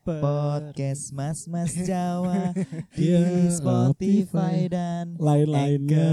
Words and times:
podcast 0.00 1.12
Mas 1.12 1.44
Mas 1.44 1.76
Jawa 1.76 2.56
di 2.96 3.12
Iya, 3.12 3.52
Spotify 3.52 4.64
dan 4.72 5.20
lain-lainnya 5.20 6.08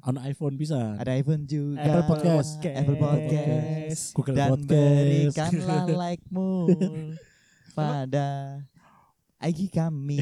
on 0.00 0.16
iPhone 0.24 0.56
bisa 0.56 0.96
Ada 0.96 1.12
iPhone 1.20 1.44
juga. 1.44 1.76
Apple 1.84 2.04
Podcast. 2.08 2.50
Apple 2.64 2.96
Podcast. 2.96 4.02
Google 4.16 4.36
Dan 4.36 4.48
Podcast 4.56 4.72
berikanlah 4.72 5.84
like-mu 5.92 6.52
pada 7.76 8.28
IG 9.44 9.68
kami. 9.72 10.20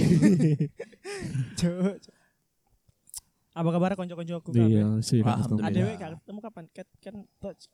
Apa 3.59 3.69
kabar 3.75 3.99
konco-konco 3.99 4.35
aku 4.39 4.51
iya 4.55 4.99
sih 5.03 5.23
kan. 5.23 5.43
Adewe 5.63 5.95
gak 5.99 6.23
ketemu 6.23 6.39
kapan? 6.43 6.65
Ket 6.75 6.89
kan 7.03 7.15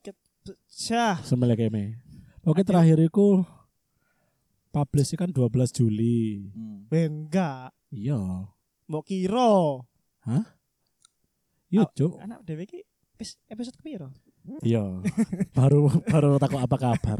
ket 0.01 0.17
keme 1.57 1.97
oke 2.45 2.61
terakhir 2.61 3.01
iku 3.01 3.49
publish 4.75 5.15
kan 5.15 5.31
12 5.31 5.47
Juli 5.73 6.51
Hmm. 6.51 6.91
Eh, 6.91 7.07
enggak. 7.07 7.71
iya 7.89 8.19
Mau 8.85 9.01
kiro. 9.01 9.87
iya 11.71 11.81
Ah, 11.81 11.91
cuk 11.91 12.19
Anak 12.19 12.43
dewe 12.43 12.65
ki 12.65 12.83
wis 13.15 13.39
episode 13.47 13.77
kepiro? 13.77 14.11
iya 14.61 14.83
baru 15.57 15.89
baru 16.03 16.37
takut 16.37 16.61
apa 16.61 16.77
kabar 16.77 17.17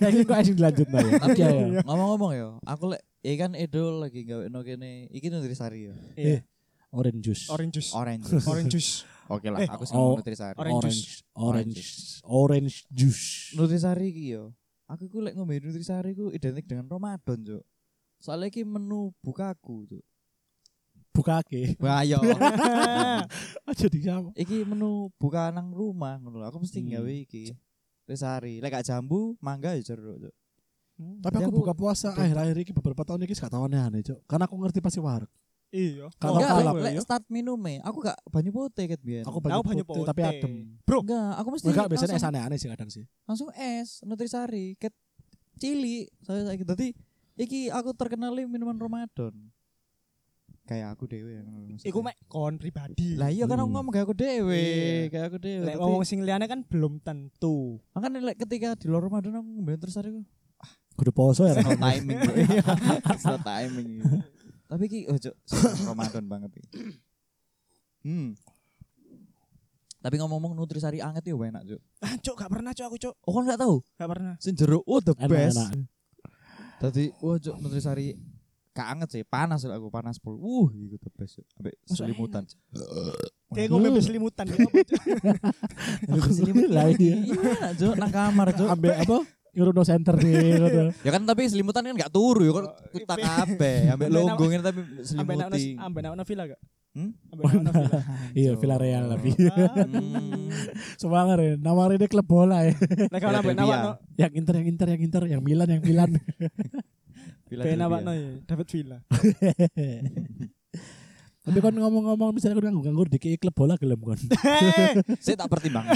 ya 0.00 0.06
ini 0.10 0.24
kok 0.24 0.34
asing 0.34 0.56
dilanjut 0.56 0.88
nah 0.88 0.98
ya 1.00 1.14
Oke, 1.28 1.38
yo, 1.38 1.66
ya. 1.70 1.80
ngomong-ngomong 1.84 2.32
ya, 2.32 2.48
aku 2.64 2.84
lek 2.90 3.02
iki 3.20 3.36
kan 3.36 3.52
idol 3.54 4.02
lagi 4.02 4.24
gawe 4.24 4.50
no 4.50 4.60
kene. 4.60 5.06
Iki 5.08 5.30
Nutrisari 5.30 5.86
ya. 5.86 5.94
Iya. 6.16 6.38
orange 6.90 7.22
juice 7.22 7.44
Orange 7.48 7.72
juice. 7.78 7.90
Orange. 7.94 8.26
Orange 8.42 8.68
juice. 8.68 8.92
Oke 9.30 9.46
lah, 9.48 9.62
Eh, 9.62 9.70
aku 9.70 9.86
sih 9.86 9.94
oh, 9.94 10.18
Nutrisari. 10.18 10.58
orange 10.58 10.82
orange 10.82 11.00
orange 11.38 11.82
orange 12.26 12.74
juice 12.90 13.54
Nutrisari 13.54 14.10
iki 14.10 14.34
yo. 14.34 14.50
Aku 14.88 15.06
ku 15.06 15.18
lek 15.20 15.34
ngombe 15.34 15.58
Nutrisari 15.58 16.12
ku 16.12 16.30
identik 16.30 16.66
dengan 16.66 16.86
Ramadan, 16.86 17.38
Cuk. 17.40 17.62
Soalnya 18.18 18.48
iki 18.48 18.62
menu 18.62 19.10
bukaku, 19.20 19.86
Cuk. 19.88 20.04
buka 21.12 21.44
ke 21.44 21.76
Wah, 21.76 22.00
yo. 22.08 22.16
aja 23.68 23.84
di 23.84 24.00
sama 24.00 24.32
iki 24.32 24.64
menu 24.64 25.12
buka 25.20 25.52
nang 25.52 25.68
rumah 25.68 26.16
ngono. 26.16 26.40
Aku 26.42 26.56
mesti 26.56 26.80
Hmm. 26.80 26.88
gawe 26.88 27.12
iki. 27.12 27.52
Nutrisari. 28.02 28.64
Lek 28.64 28.72
gak 28.72 28.86
jambu, 28.88 29.36
mangga 29.38 29.76
ya 29.76 29.84
jeruk, 29.84 30.16
Cuk. 30.18 30.34
Hmm. 30.92 31.18
tapi 31.24 31.40
aku 31.40 31.48
aku- 31.48 31.60
buka 31.64 31.72
puasa 31.72 32.12
akhir-akhir 32.12 32.52
ini 32.54 32.72
beberapa 32.72 33.02
tahun 33.02 33.24
ini 33.24 33.32
gak 33.32 33.48
tau 33.48 33.64
aneh-aneh 33.64 34.04
cuk 34.04 34.20
karena 34.28 34.44
aku 34.44 34.54
ngerti 34.60 34.78
pasti 34.78 35.00
wareg 35.00 35.26
Iya. 35.72 36.12
Kalau 36.20 36.36
Enggak, 36.36 36.50
kalap, 36.52 36.74
lek, 36.78 36.92
ya. 36.92 37.00
start 37.00 37.24
minume, 37.26 37.80
aku 37.80 38.04
gak 38.04 38.18
banyu 38.28 38.52
putih 38.52 38.84
ket 38.86 39.00
biyen. 39.00 39.24
aku 39.24 39.40
Tahu 39.40 39.42
banyak 39.42 39.64
banyak 39.64 39.86
putih 39.88 40.04
tapi 40.04 40.20
adem 40.20 40.52
Bro, 40.84 41.00
enggak, 41.00 41.32
aku 41.34 41.48
mesti 41.48 41.66
enggak 41.66 41.88
biasanya 41.88 42.14
es 42.14 42.24
aneh-aneh 42.24 42.58
sih 42.60 42.68
kadang 42.68 42.90
sih 42.92 43.04
langsung 43.24 43.48
es 43.52 44.04
Nutrisari 44.04 44.76
ket 44.76 44.92
cili. 45.56 46.04
Saya 46.20 46.44
saiki 46.44 46.62
dadi 46.62 46.92
iki 47.34 47.72
aku 47.72 47.96
terkenal 47.96 48.36
minuman 48.36 48.76
Ramadan. 48.76 49.32
Kayak 50.62 50.94
aku 50.94 51.08
dewe 51.08 51.40
iku 51.80 52.04
mek 52.04 52.20
kon 52.28 52.54
pribadi. 52.54 53.16
Lah 53.16 53.32
iya 53.32 53.48
kan 53.48 53.56
aku 53.56 53.66
Hmm. 53.66 53.74
ngomong 53.74 53.90
kayak 53.90 54.06
aku 54.06 54.14
dewe, 54.14 54.52
Iya. 54.54 55.08
kayak 55.08 55.26
aku 55.26 55.38
dewe. 55.40 55.64
Lek 55.64 55.74
ngomong 55.74 56.04
sing 56.04 56.20
liyane 56.20 56.46
kan 56.46 56.62
belum 56.62 57.00
tentu. 57.00 57.80
Makanya 57.92 58.20
lek 58.22 58.36
ketika 58.38 58.76
di 58.76 58.86
luar 58.86 59.08
Ramadan 59.08 59.40
aku 59.40 59.48
ngombe 59.48 59.72
Nutrisari 59.72 60.12
ku 60.12 60.22
kudu 60.92 61.10
poso 61.10 61.48
ya 61.48 61.56
timing. 61.56 62.14
no 63.24 63.36
timing. 63.40 63.90
Tapi 64.72 64.84
ki 64.88 65.00
ojo 65.04 65.30
Ramadan 65.84 66.24
banget 66.24 66.50
iki. 66.56 66.68
Hmm. 68.08 68.32
Tapi 70.00 70.16
ngomong-ngomong 70.16 70.56
Nutrisari 70.56 70.98
anget 71.04 71.28
ya 71.28 71.36
enak, 71.36 71.62
Cuk. 71.62 71.80
Ah, 72.00 72.16
cuk 72.18 72.34
gak 72.40 72.50
pernah 72.50 72.72
cuk 72.72 72.86
aku 72.88 72.96
cuk. 72.98 73.14
Oh 73.22 73.36
kan 73.36 73.52
gak 73.52 73.60
tahu. 73.60 73.84
Gak 74.00 74.08
pernah. 74.08 74.34
Sing 74.40 74.56
jeruk 74.56 74.80
oh 74.88 74.98
the 75.04 75.12
best. 75.28 75.60
enak-enak 75.60 75.86
Tadi 76.80 77.04
wah 77.20 77.36
Cuk 77.38 77.56
Nutrisari 77.60 78.16
gak 78.72 78.88
anget 78.96 79.08
sih, 79.12 79.22
panas 79.28 79.60
lah 79.68 79.76
aku 79.76 79.92
panas 79.92 80.16
pol. 80.18 80.40
Uh, 80.40 80.66
iku 80.72 80.96
the 80.98 81.10
best. 81.14 81.36
Cuk. 81.36 81.46
Ambek 81.60 81.74
selimutan. 81.86 82.42
Kayak 83.52 83.68
ngombe 83.68 84.00
selimutan 84.00 84.44
ya 84.48 84.56
apa, 84.56 84.78
Cuk? 84.88 85.02
Ambek 86.08 86.32
selimutan. 86.40 86.72
lah 86.72 86.88
iya 86.96 87.14
enak, 87.20 87.72
Cuk, 87.76 87.94
nang 88.00 88.08
kamar, 88.10 88.48
Cuk. 88.56 88.68
ambek 88.72 88.96
apa 89.04 89.20
Eurono 89.52 89.82
Center 89.82 90.16
nih 90.16 90.32
gitu. 90.58 90.80
Ya 91.00 91.10
kan 91.10 91.22
tapi 91.22 91.44
selimutan 91.44 91.84
kan 91.84 91.94
gak 91.94 92.08
turu 92.08 92.40
ya 92.40 92.52
kan 92.52 92.64
kita 92.90 93.14
kabeh 93.14 93.78
ambek 93.92 94.08
Ambek 94.08 94.08
logo 94.10 94.44
ngene 94.46 94.62
tapi 94.62 94.80
Ambek 95.12 95.34
nak 95.36 95.48
selimuti. 95.52 95.76
ambek 95.76 96.00
nak 96.08 96.24
villa 96.24 96.44
gak? 96.46 96.60
Hmm? 96.92 97.10
Ambek 97.28 97.44
nak 97.58 97.72
villa. 97.74 98.00
iya 98.38 98.50
Villarreal 98.54 99.04
tapi 99.10 99.30
Hmm. 99.32 100.48
semangat 100.94 101.36
ya 101.36 101.52
nawarin 101.56 101.96
dia 101.96 102.06
klub 102.06 102.24
bola 102.24 102.64
ya 102.64 102.72
Lek 102.72 103.18
kalau 103.18 103.38
ambek 103.38 103.52
Philadelphia. 103.52 103.60
nawakno 103.60 103.90
yang 104.14 104.32
Inter 104.32 104.54
yang 104.56 104.68
Inter 104.68 104.88
yang 104.88 105.02
Inter 105.02 105.22
yang 105.26 105.40
Milan 105.40 105.68
yang 105.68 105.82
Milan 105.82 106.10
Ben 107.52 107.76
nawakno 107.76 108.10
ya 108.10 108.28
David 108.42 108.68
Villa. 108.68 108.98
tapi 111.42 111.58
kan 111.58 111.74
ngomong-ngomong 111.74 112.30
misalnya 112.30 112.54
kan 112.56 112.70
nganggur 112.70 113.04
di 113.06 113.18
klub 113.34 113.50
bola 113.52 113.74
gelem 113.74 113.98
kan 114.00 114.18
Saya 115.18 115.36
tak 115.36 115.50
pertimbangno. 115.50 115.90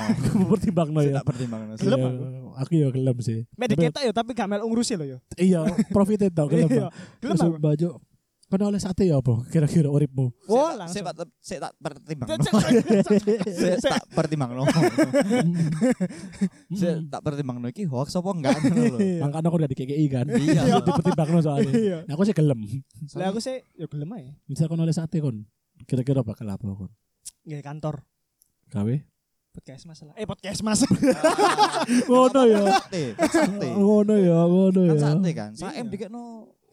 pertimbang 0.51 0.89
no 0.91 0.99
Saya 0.99 1.09
ya 1.09 1.17
tak 1.17 1.27
pertimbangno. 1.27 1.73
Gelem 1.79 2.01
Iya, 2.03 2.46
aku. 2.57 2.73
ya 2.75 2.89
gelem 2.89 3.17
sih 3.21 3.45
Tapi- 3.51 3.69
diketok 3.71 4.03
ya 4.03 4.13
tapi 4.13 4.31
gak 4.33 4.47
mel 4.47 4.61
ngurusi 4.61 4.95
lho 4.95 5.07
ya. 5.07 5.19
iya 5.37 5.61
profit 5.89 6.21
itu 6.23 6.43
gelem 6.51 6.69
Iya. 6.69 6.89
Gelem 7.19 7.37
aku. 7.37 7.57
baju 7.59 7.89
kan 8.47 8.63
oleh 8.63 8.79
sate 8.79 9.03
ya 9.05 9.19
apa 9.19 9.43
kira-kira 9.47 9.87
uripmu 9.87 10.31
Oh, 10.47 10.71
Saya 10.71 10.79
langsung. 10.79 11.03
tak 11.03 11.27
saya 11.37 11.59
tak 11.61 11.73
cek. 12.39 12.53
Saya 13.51 13.75
tak 13.83 14.07
pertimbangno. 14.09 14.63
Saya 16.73 17.03
tak 17.05 17.21
pertimbangno 17.23 17.67
iki 17.67 17.83
hoax 17.85 18.15
apa 18.15 18.31
enggak 18.31 18.55
ngono 18.61 18.83
lho. 18.95 18.99
makanya 19.19 19.47
aku 19.47 19.57
udah 19.57 19.67
di 19.67 19.77
KKI 19.77 20.07
kan 20.07 20.27
Iya. 20.31 20.79
dipertimbang 20.79 21.29
soalnya 21.41 21.73
Iya. 21.73 21.99
Nah, 22.05 22.15
aku 22.15 22.23
sih 22.23 22.35
gelem 22.35 22.59
Lah 23.15 23.27
aku 23.29 23.41
sih 23.41 23.57
ya 23.75 23.87
gelem 23.87 24.09
ae. 24.13 24.31
misal 24.47 24.67
kon 24.67 24.79
oleh 24.79 24.95
sate 24.95 25.19
kon 25.19 25.43
kira-kira 25.83 26.23
bakal 26.23 26.47
apa 26.47 26.63
kon 26.63 26.91
Nggih 27.43 27.63
kantor 27.63 28.07
gawe 28.69 28.95
podcast 29.57 29.83
masalah. 29.89 30.13
Eh 30.15 30.27
podcast 30.29 30.61
mas. 30.61 30.81
ngono 32.11 32.41
ya 32.45 32.63
ngono 33.73 34.15
ya 34.21 34.39
ngono 34.45 34.81
Kan 34.85 34.93
ya 34.93 34.97
sate 35.01 35.31
kan. 35.33 35.51
Iya. 35.57 35.61
Saem 35.73 35.87
kayak 35.89 36.13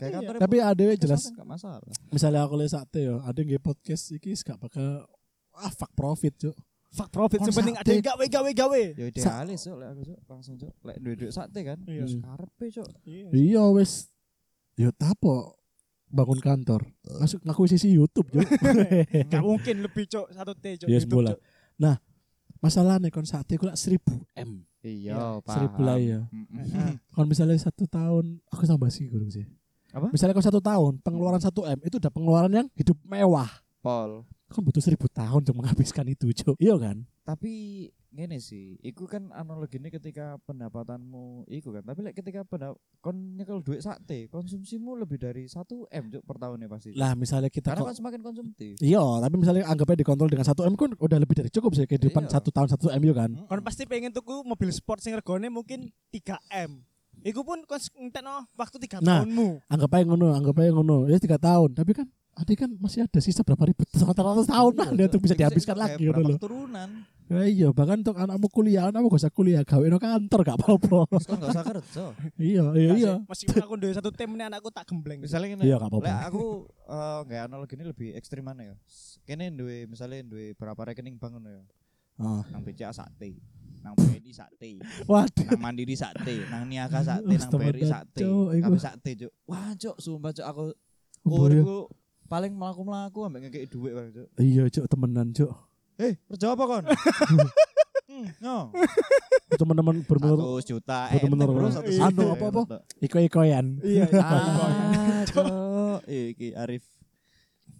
Iya. 0.03 0.09
kantor. 0.19 0.35
tapi 0.41 0.55
ada 0.59 0.81
yang 0.83 0.99
jelas 0.99 1.23
masalah. 1.45 1.79
misalnya 2.11 2.41
aku 2.43 2.53
oleh 2.59 2.67
sate 2.67 2.99
ya 3.07 3.15
ada 3.23 3.39
yang 3.39 3.61
podcast 3.61 4.11
iki 4.11 4.33
gak 4.35 4.57
bakal 4.59 5.05
ah 5.53 5.71
fuck 5.71 5.93
profit 5.93 6.33
cuk 6.35 6.55
Fuck 6.93 7.09
profit 7.09 7.41
sate. 7.41 7.73
ada 7.73 7.89
yang 7.89 8.05
gawe 8.05 8.25
gawe 8.29 8.49
gawe. 8.53 8.81
Ya 8.93 9.05
idealis 9.09 9.65
cuk 9.65 9.75
lek 9.81 9.87
aku 9.95 10.01
cuk 10.13 10.19
langsung 10.29 10.55
cuk 10.61 10.73
lek 10.85 10.97
duwe-duwe 11.01 11.31
sate 11.33 11.59
kan. 11.65 11.79
Iya. 11.89 12.03
Wis 12.05 12.13
karepe 12.21 12.65
cuk. 12.69 12.87
Iya. 13.01 13.27
iya 13.33 13.63
wes 13.73 14.13
ya 14.77 14.89
tapo 14.93 15.57
bangun 16.13 16.37
kantor 16.37 16.85
masuk 17.17 17.41
ngaku 17.41 17.65
sisi 17.65 17.89
YouTube 17.97 18.29
cuk 18.29 18.45
Gak 19.33 19.41
mungkin 19.41 19.81
lebih 19.81 20.05
cok 20.05 20.37
satu 20.37 20.53
T 20.53 20.85
cok. 20.85 20.87
Yes, 20.89 21.05
YouTube, 21.09 21.25
bola. 21.25 21.31
Cok. 21.33 21.41
Masalahnya 22.63 23.11
kon 23.11 23.27
sate 23.27 23.59
ku 23.59 23.67
lak 23.67 23.75
1000 23.75 23.99
m. 24.39 24.63
Iya, 24.83 25.39
paham. 25.39 25.47
seribu 25.47 25.79
lah 25.79 25.95
ya 25.95 26.27
kalau 27.15 27.27
misalnya 27.27 27.55
satu 27.55 27.87
tahun 27.87 28.39
aku 28.51 28.63
tambah 28.67 28.87
sih 28.91 29.07
gurung 29.11 29.31
sih. 29.31 29.43
Apa? 29.93 30.09
misalnya 30.09 30.33
kalau 30.33 30.47
satu 30.47 30.61
tahun 30.63 30.93
pengeluaran 31.03 31.43
satu 31.43 31.67
m 31.67 31.79
itu 31.83 31.99
udah 31.99 32.11
pengeluaran 32.11 32.51
yang 32.51 32.67
hidup 32.79 32.95
mewah. 33.03 33.51
Pol. 33.83 34.23
kan 34.47 34.61
butuh 34.63 34.79
seribu 34.79 35.11
tahun 35.11 35.43
untuk 35.43 35.59
menghabiskan 35.59 36.07
itu 36.07 36.31
cuk. 36.31 36.55
Iya 36.55 36.79
kan? 36.79 37.03
Tapi 37.27 37.87
ngene 38.13 38.37
sih, 38.37 38.77
iku 38.79 39.03
kan 39.03 39.29
analoginya 39.29 39.89
ketika 39.89 40.37
pendapatanmu 40.39 41.23
iku 41.47 41.69
kan. 41.71 41.83
Tapi 41.83 41.99
lek 42.01 42.13
ketika 42.13 42.41
pendap 42.43 42.73
kon 42.99 43.13
nyekel 43.33 43.59
duit 43.59 43.79
sate, 43.79 44.25
konsumsimu 44.27 44.93
lebih 44.95 45.17
dari 45.17 45.45
1 45.45 45.57
M 45.89 46.05
cuk 46.09 46.21
per 46.21 46.37
tahunnya 46.37 46.67
pasti. 46.67 46.93
lah 46.93 47.13
misalnya 47.13 47.49
kita 47.49 47.69
Karena 47.69 47.89
kan 47.89 47.95
semakin 47.95 48.21
konsumtif. 48.21 48.77
iya 48.79 49.01
tapi 49.19 49.35
misalnya 49.35 49.65
anggapnya 49.65 49.99
dikontrol 49.99 50.27
dengan 50.27 50.45
satu 50.45 50.61
m 50.61 50.73
kan 50.73 50.93
udah 50.93 51.17
lebih 51.17 51.35
dari 51.35 51.49
cukup 51.49 51.73
sih 51.73 51.83
kehidupan 51.83 52.23
Iya. 52.23 52.33
satu 52.33 52.49
tahun 52.49 52.69
satu 52.69 52.87
m 52.89 53.01
yuk 53.01 53.15
kan. 53.15 53.31
Kon 53.43 53.61
pasti 53.61 53.83
pengen 53.83 54.09
tuku 54.09 54.41
mobil 54.43 54.69
sport 54.69 55.01
sing 55.01 55.11
regane 55.11 55.49
mungkin 55.49 55.89
3 56.09 56.37
m. 56.63 56.85
Iku 57.19 57.41
pun 57.41 57.61
kon 57.63 57.77
ngentekno 57.77 58.45
waktu 58.53 58.77
3 58.79 58.99
Nah. 58.99 59.21
tahunmu. 59.21 59.65
anggap 59.67 59.89
aja 59.91 60.03
ngono 60.05 60.27
anggap 60.31 60.55
aja 60.55 60.69
ngono 60.71 60.97
ya 61.07 61.17
tiga 61.17 61.37
tahun 61.37 61.73
tapi 61.73 61.93
kan 61.93 62.05
adik 62.33 62.57
kan 62.59 62.69
masih 62.77 63.05
ada 63.05 63.19
sisa 63.19 63.45
berapa 63.45 63.61
ribu 63.63 63.85
ratus 63.85 64.01
tahun 64.49 64.73
lah 64.73 64.89
dia 64.91 65.05
tuh 65.05 65.21
bisa 65.21 65.37
dihabiskan 65.37 65.77
lagi 65.77 66.01
ngono 66.03 66.33
loh 66.33 66.37
Turunan. 66.41 66.89
Ya 67.25 67.41
iya 67.43 67.67
bahkan 67.69 67.99
untuk 67.99 68.15
anakmu 68.15 68.47
kuliah 68.47 68.87
anakmu 68.87 69.07
gak 69.07 69.23
usah 69.23 69.31
kuliah 69.31 69.63
gawe 69.63 69.85
no 69.85 69.95
kantor 69.95 70.39
gak 70.43 70.57
apa-apa 70.59 70.97
kon 71.07 71.39
gak 71.39 71.49
usah 71.49 71.65
kerja. 71.65 72.05
iya 72.37 72.65
iya 72.73 72.89
Gak 72.89 72.99
iya 72.99 73.13
sih, 73.15 73.25
Meskipun 73.47 73.61
aku 73.63 73.75
duwe 73.77 73.91
satu 73.91 74.09
tim 74.11 74.29
ini 74.31 74.43
anakku 74.43 74.69
tak 74.69 74.85
gembleng. 74.85 75.19
Misalnya 75.19 75.55
ngene. 75.55 75.63
iya 75.63 75.75
gak 75.77 75.89
apa-apa 75.89 76.27
aku 76.27 76.43
eh 76.83 77.19
nggak 77.23 77.41
analogi 77.47 77.73
ini 77.73 77.85
lebih 77.85 78.07
ekstrim 78.13 78.43
mana 78.43 78.61
ya. 78.63 78.75
Kene 79.23 79.49
duwe 79.49 79.87
misalnya 79.87 80.19
duwe 80.21 80.51
berapa 80.51 80.81
rekening 80.83 81.15
bank 81.15 81.31
ngono 81.33 81.49
ya. 81.49 81.63
Ah. 82.15 82.43
Nang 82.47 82.61
BCA 82.61 82.91
sate, 82.91 83.41
nang 83.81 83.97
BNI 83.97 84.29
sate, 84.31 84.77
waduh 85.03 85.49
nang 85.49 85.57
Mandiri 85.59 85.97
sate, 85.97 86.45
nang 86.45 86.69
Niaga 86.69 87.01
sate, 87.01 87.25
nang 87.25 87.49
BRI 87.49 87.81
sate, 87.83 88.21
kabeh 88.61 88.77
sate, 88.79 89.11
Cuk. 89.17 89.31
Wah, 89.43 89.73
Cuk, 89.73 89.97
sumpah 89.97 90.29
Cuk 90.29 90.45
aku 90.45 90.63
Oh, 91.23 91.49
iya. 91.49 91.57
uripku 91.57 91.79
paling 92.27 92.53
melaku-melaku 92.53 93.19
ambek 93.23 93.47
ngekeki 93.47 93.67
duit 93.67 93.91
Bang, 93.93 94.11
Cuk. 94.11 94.27
iya 94.37 94.63
cuk 94.67 94.85
temenan 94.85 95.31
cuk 95.31 95.49
Eh, 95.95 96.13
kerja 96.27 96.51
apa 96.51 96.63
kon? 96.63 96.83
hmm. 98.09 98.27
No. 98.39 98.69
Teman-teman 99.51 100.01
bermenur 100.03 100.57
100 100.57 100.65
juta. 100.67 101.09
Enteng, 101.09 101.33
bro, 101.35 101.69
Anu, 101.69 101.69
100 101.71 101.89
juta. 101.91 102.23
apa-apa? 102.31 102.61
iko-ikoyan. 102.99 103.77
Iya. 103.79 104.05
Ah. 104.15 106.01
Iki 106.03 106.53
Arif. 106.55 106.83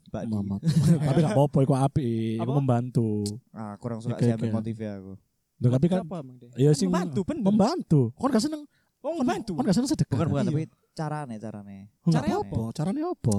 Di. 0.06 0.30
Mamat. 0.30 0.62
Tapi 0.62 1.19
gak 1.19 1.33
apa-apa 1.33 1.57
iku 1.60 1.74
apik, 1.74 2.06
iku 2.38 2.45
Apa? 2.45 2.54
membantu. 2.54 3.25
Ah, 3.50 3.74
kurang 3.75 3.98
suka 3.98 4.13
sih 4.15 4.30
ambil 4.30 4.45
oke. 4.48 4.56
motifnya 4.56 4.92
aku. 4.95 5.13
Loh, 5.57 5.69
tapi 5.71 5.86
kan 5.88 6.00
Apa 6.00 6.21
emang 6.21 6.38
deh? 6.38 6.50
ya 6.54 6.69
sing 6.71 6.86
membantu 6.88 7.21
bener. 7.24 7.42
membantu. 7.42 8.01
Kon 8.13 8.30
gak 8.30 8.44
seneng, 8.44 8.62
Oh 9.00 9.18
membantu. 9.18 9.57
kon 9.57 9.63
gak 9.63 9.74
seneng 9.74 9.89
sedekah. 9.89 10.13
Bukan 10.13 10.27
bukan 10.30 10.44
Iya. 10.44 10.51
tapi 10.51 10.63
carane 10.94 11.36
carane. 11.36 11.77
Enggak 12.00 12.13
Caranya 12.19 12.36
apa-apa, 12.38 12.62
caranya 12.71 13.04
apa? 13.10 13.38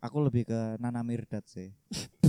Aku 0.00 0.16
lebih 0.22 0.42
ke 0.46 0.60
Nana 0.78 1.02
Mirdad 1.02 1.42
sih. 1.44 1.74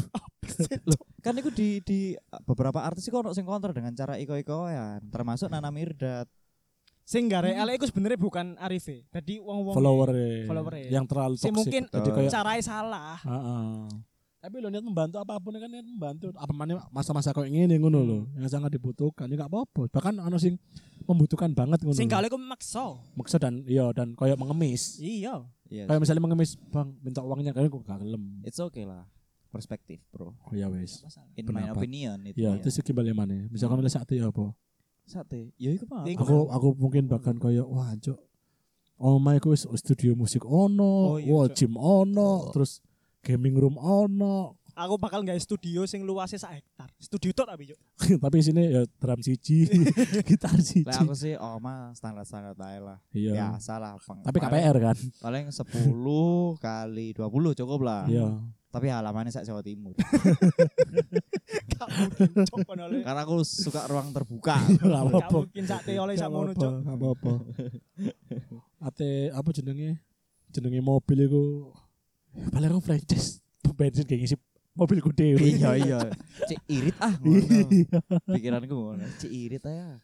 Kan 1.25 1.33
itu 1.37 1.49
di 1.49 1.69
di 1.81 1.99
beberapa 2.43 2.81
artis 2.81 3.05
itu 3.05 3.15
ono 3.15 3.31
sing 3.31 3.45
kontra 3.45 3.71
dengan 3.71 3.93
cara 3.93 4.17
iko-ikoan, 4.17 5.07
termasuk 5.09 5.47
Nana 5.47 5.69
Mirdad. 5.69 6.25
Sing 7.01 7.27
gare 7.27 7.51
elek 7.51 7.81
iku 7.81 7.85
sebenarnya 7.89 8.15
bukan 8.15 8.55
Arife. 8.55 9.03
Jadi 9.09 9.41
wong-wong 9.41 9.75
Follower 9.75 10.09
Follower 10.47 10.73
yang 10.87 11.03
terlalu 11.03 11.35
toxic. 11.35 11.51
mungkin 11.51 11.81
kayak 11.89 12.31
caranya 12.31 12.63
salah. 12.63 13.17
Heeh. 13.19 13.89
Tapi 14.41 14.57
lo 14.57 14.73
niat 14.73 14.81
membantu 14.81 15.21
apa 15.21 15.37
pun 15.37 15.53
kan 15.53 15.69
niat 15.69 15.85
membantu. 15.85 16.33
Apa 16.33 16.49
mana 16.49 16.81
masa-masa 16.89 17.29
kayak 17.29 17.51
gini 17.51 17.77
ngono 17.77 17.99
Hmm. 18.01 18.09
lho, 18.09 18.19
yang 18.33 18.49
sangat 18.49 18.73
dibutuhkan. 18.73 19.29
Ya 19.29 19.37
gak 19.37 19.53
apa-apa. 19.53 19.85
Bahkan 19.91 20.17
ono 20.17 20.37
sing 20.41 20.57
membutuhkan 21.05 21.53
banget 21.53 21.85
ngono. 21.85 21.93
Sing 21.93 22.09
kali 22.09 22.25
iku 22.25 22.41
maksa. 22.41 22.97
Maksud 23.13 23.37
dan 23.37 23.61
iya 23.69 23.93
dan 23.93 24.17
kayak 24.17 24.41
mengemis. 24.41 24.97
Iya. 24.97 25.45
Iya. 25.69 25.85
Kayak 25.85 26.01
misalnya 26.01 26.23
mengemis, 26.25 26.57
Bang, 26.67 26.97
minta 26.99 27.21
uangnya 27.21 27.53
kayak 27.53 27.69
gue 27.69 27.81
gak 27.85 28.01
gelem. 28.01 28.41
It's 28.41 28.57
okay 28.57 28.83
lah. 28.83 29.05
Perspektif, 29.51 29.99
Bro. 30.09 30.31
Oh 30.31 30.53
ya 30.53 30.65
wes. 30.65 31.03
In 31.35 31.43
my 31.45 31.67
Pendapat. 31.67 31.75
opinion 31.77 32.17
itu. 32.23 32.39
Ya, 32.39 32.55
itu 32.55 32.67
sih 32.67 32.79
kembali 32.79 33.11
mana. 33.11 33.51
Misalkan 33.51 33.75
milih 33.75 33.91
sate 33.91 34.15
ya 34.15 34.27
apa? 34.27 34.55
sate. 35.03 35.51
Ya 35.55 35.69
iku 35.69 35.83
mah. 35.85 36.07
Iku- 36.07 36.23
Aku 36.23 36.37
aku 36.47 36.67
mungkin 36.79 37.03
bahkan 37.05 37.35
kayak 37.35 37.67
wah, 37.67 37.91
cok. 37.93 38.15
Oh 38.95 39.17
my 39.17 39.41
wis 39.43 39.67
studio 39.75 40.13
musik 40.13 40.45
ono, 40.45 40.93
Oh, 41.07 41.17
iya, 41.17 41.27
wah 41.27 41.49
gym 41.49 41.73
ono, 41.73 42.53
terus 42.53 42.79
gaming 43.19 43.57
room 43.57 43.75
ono. 43.75 44.55
Aku 44.71 44.95
bakal 44.95 45.19
nggak 45.19 45.35
studio 45.35 45.83
sing 45.83 46.05
luasnya 46.05 46.39
sak 46.39 46.55
hektar. 46.55 46.87
Studio 46.95 47.33
tok 47.33 47.49
tapi. 47.49 47.75
Tapi 48.23 48.37
sini 48.39 48.71
ya 48.71 48.87
drum 48.95 49.19
siji, 49.19 49.67
gitar 50.29 50.55
siji. 50.55 50.87
Lah 50.87 51.01
aku 51.01 51.11
sih 51.11 51.35
oh 51.35 51.59
mah 51.59 51.91
standar-standar 51.91 52.55
ae 52.55 52.79
lah. 52.79 52.97
Iya. 53.11 53.35
Biasa 53.35 53.73
lah. 53.75 53.99
peng- 53.99 54.23
Tapi 54.23 54.37
KPR 54.39 54.75
kan. 54.79 54.97
Paling 55.19 55.45
10 55.49 55.91
kali 56.57 57.11
20 57.11 57.59
cukup 57.59 57.79
lah. 57.81 58.07
Iya. 58.07 58.39
Tapi 58.71 58.87
halamannya 58.87 59.29
sak 59.29 59.43
Jawa 59.43 59.59
Timur. 59.59 59.91
Le. 62.81 63.03
Karena 63.03 63.21
aku 63.21 63.43
suka 63.43 63.83
ruang 63.85 64.09
terbuka. 64.09 64.55
Gak 64.57 65.01
apa-apa. 65.03 65.37
mungkin 65.43 65.65
sak 65.65 65.81
teole 65.83 66.13
Gak 66.13 66.21
sak 66.21 66.29
mono 66.29 66.49
apa-apa, 66.49 66.61
cok. 66.61 66.73
gak 66.81 66.95
apa-apa. 66.97 67.33
Ate 68.87 69.09
apa 69.29 69.49
jenenge? 69.51 69.99
Jenenge 70.49 70.79
mobil 70.79 71.19
iku 71.21 71.43
paling 72.49 72.71
aku 72.71 72.81
franchise 72.81 73.43
bensin 73.71 74.03
kayak 74.03 74.19
ngisi 74.21 74.35
mobilku 74.71 75.11
dewe. 75.11 75.41
iya 75.41 75.71
iya. 75.75 75.99
Cik 76.45 76.59
irit 76.67 76.97
ah 76.97 77.13
ngono. 77.13 77.39
Iya. 77.67 77.99
Pikiranku 78.29 78.71
ngono. 78.73 79.03
Cik 79.17 79.31
irit 79.31 79.63
aja. 79.63 79.99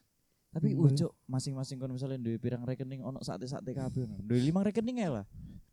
Tapi 0.48 0.74
Iya. 0.74 0.80
ujuk 0.82 1.12
masing-masing 1.26 1.78
kon 1.78 1.92
misalnya 1.92 2.18
duwe 2.18 2.36
pirang 2.36 2.64
rekening 2.64 3.00
ono 3.00 3.20
sate-sate 3.22 3.72
kabeh. 3.72 4.04
ngono. 4.04 4.24
Duwe 4.24 4.40
limang 4.40 4.64
rekening 4.64 4.98
ya 4.98 5.10
lah. 5.14 5.26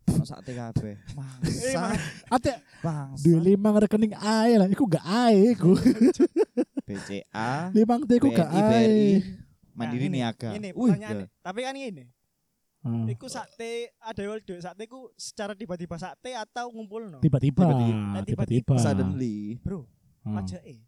Ono 0.05 0.25
sate 0.25 0.53
kabeh. 0.53 0.95
Mangsa. 1.15 1.97
Ate 2.29 2.53
Bangsa. 2.81 3.23
duwe 3.23 3.39
limang 3.43 3.77
rekening 3.79 4.13
ae 4.15 4.55
lah, 4.55 4.69
iku 4.69 4.85
gak 4.85 5.01
ae 5.03 5.53
iku. 5.53 5.73
BCA, 6.89 7.73
Limang 7.73 8.05
teh 8.05 8.21
iku 8.21 8.29
gak 8.29 8.51
ae. 8.51 9.25
Mandiri 9.73 10.07
Nah, 10.07 10.15
Niaga. 10.31 10.49
Ini 10.55 10.71
Wih, 10.71 10.93
pertanyaannya. 10.93 11.27
Tapi 11.41 11.61
kan 11.61 11.75
ini. 11.75 12.05
Ah, 12.85 13.09
Iku 13.09 13.27
sate 13.27 13.97
ada 13.97 14.21
yang 14.21 14.37
duit 14.39 14.61
sate 14.61 14.85
ku 14.85 15.09
secara 15.17 15.57
tiba-tiba 15.57 15.97
sate 15.97 16.37
atau 16.37 16.69
ngumpul 16.69 17.09
no? 17.09 17.19
Tiba-tiba, 17.19 17.65
Tiba-tiba. 17.65 18.21
tiba-tiba. 18.23 18.75
suddenly. 18.77 19.57
Bro, 19.65 19.89
Ah. 20.23 20.45
aja 20.45 20.61
eh. 20.63 20.85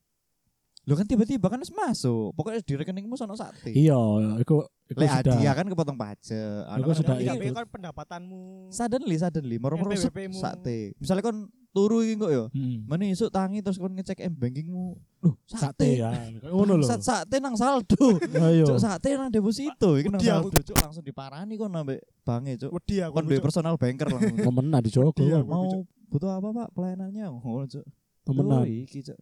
Lo 0.86 0.94
kan 0.94 1.02
tiba-tiba 1.02 1.50
kan 1.50 1.58
harus 1.58 1.74
masuk. 1.74 2.30
Pokoknya 2.32 2.62
di 2.62 2.74
rekeningmu 2.74 3.18
sono 3.18 3.34
sate. 3.34 3.74
Iya, 3.74 3.98
iku 4.38 4.62
iku 4.86 4.98
Lek 5.02 5.10
sudah. 5.10 5.34
hadiah 5.34 5.50
kan 5.52 5.66
kepotong 5.66 5.98
pajak. 5.98 6.62
Anu 6.64 6.78
Iku 6.78 6.86
kan 6.86 6.96
sudah 6.96 7.14
Tapi 7.18 7.42
itu. 7.42 7.52
kan 7.52 7.66
pendapatanmu. 7.66 8.70
suddenly 8.70 9.16
suddenly 9.18 9.56
moro-moro 9.58 9.90
sate. 10.30 10.94
Misalnya 10.96 11.26
kon 11.26 11.38
turu 11.70 12.00
iki 12.00 12.14
kok 12.16 12.30
ya. 12.30 12.44
Hmm. 12.48 12.86
Mana 12.86 13.02
isuk 13.04 13.28
tangi 13.28 13.60
terus 13.60 13.76
kon 13.76 13.92
ngecek 13.92 14.22
m 14.22 14.32
bankingmu. 14.32 14.86
Loh, 15.20 15.34
sate 15.44 15.98
ya. 15.98 16.14
Kayak 16.38 16.54
Ngono 16.54 16.72
lho. 16.78 16.86
Sat 16.86 17.02
sate 17.02 17.42
nang 17.42 17.58
saldo. 17.58 18.22
Ayo. 18.22 18.64
Cuk 18.70 18.78
sate 18.78 19.18
nang 19.18 19.28
deposito 19.28 19.98
iki 19.98 20.06
nang 20.06 20.22
saldo 20.22 20.54
cuk 20.54 20.78
langsung 20.78 21.02
diparani 21.02 21.58
kon 21.58 21.74
ambek 21.74 21.98
bange 22.22 22.54
cuk. 22.56 22.70
Wedi 22.70 23.02
aku. 23.02 23.10
Kon 23.10 23.26
duwe 23.26 23.42
personal 23.42 23.74
banker 23.74 24.06
langsung. 24.06 24.38
Temenan 24.38 24.80
dijogo. 24.80 25.18
Iya. 25.18 25.42
Mau 25.42 25.82
butuh 26.06 26.30
apa 26.30 26.48
Pak 26.54 26.68
pelayanannya? 26.72 27.26
Oh 27.26 27.66
cuk. 27.66 27.82
Temenan. 28.22 28.62
Iki 28.86 29.02
cuk. 29.02 29.18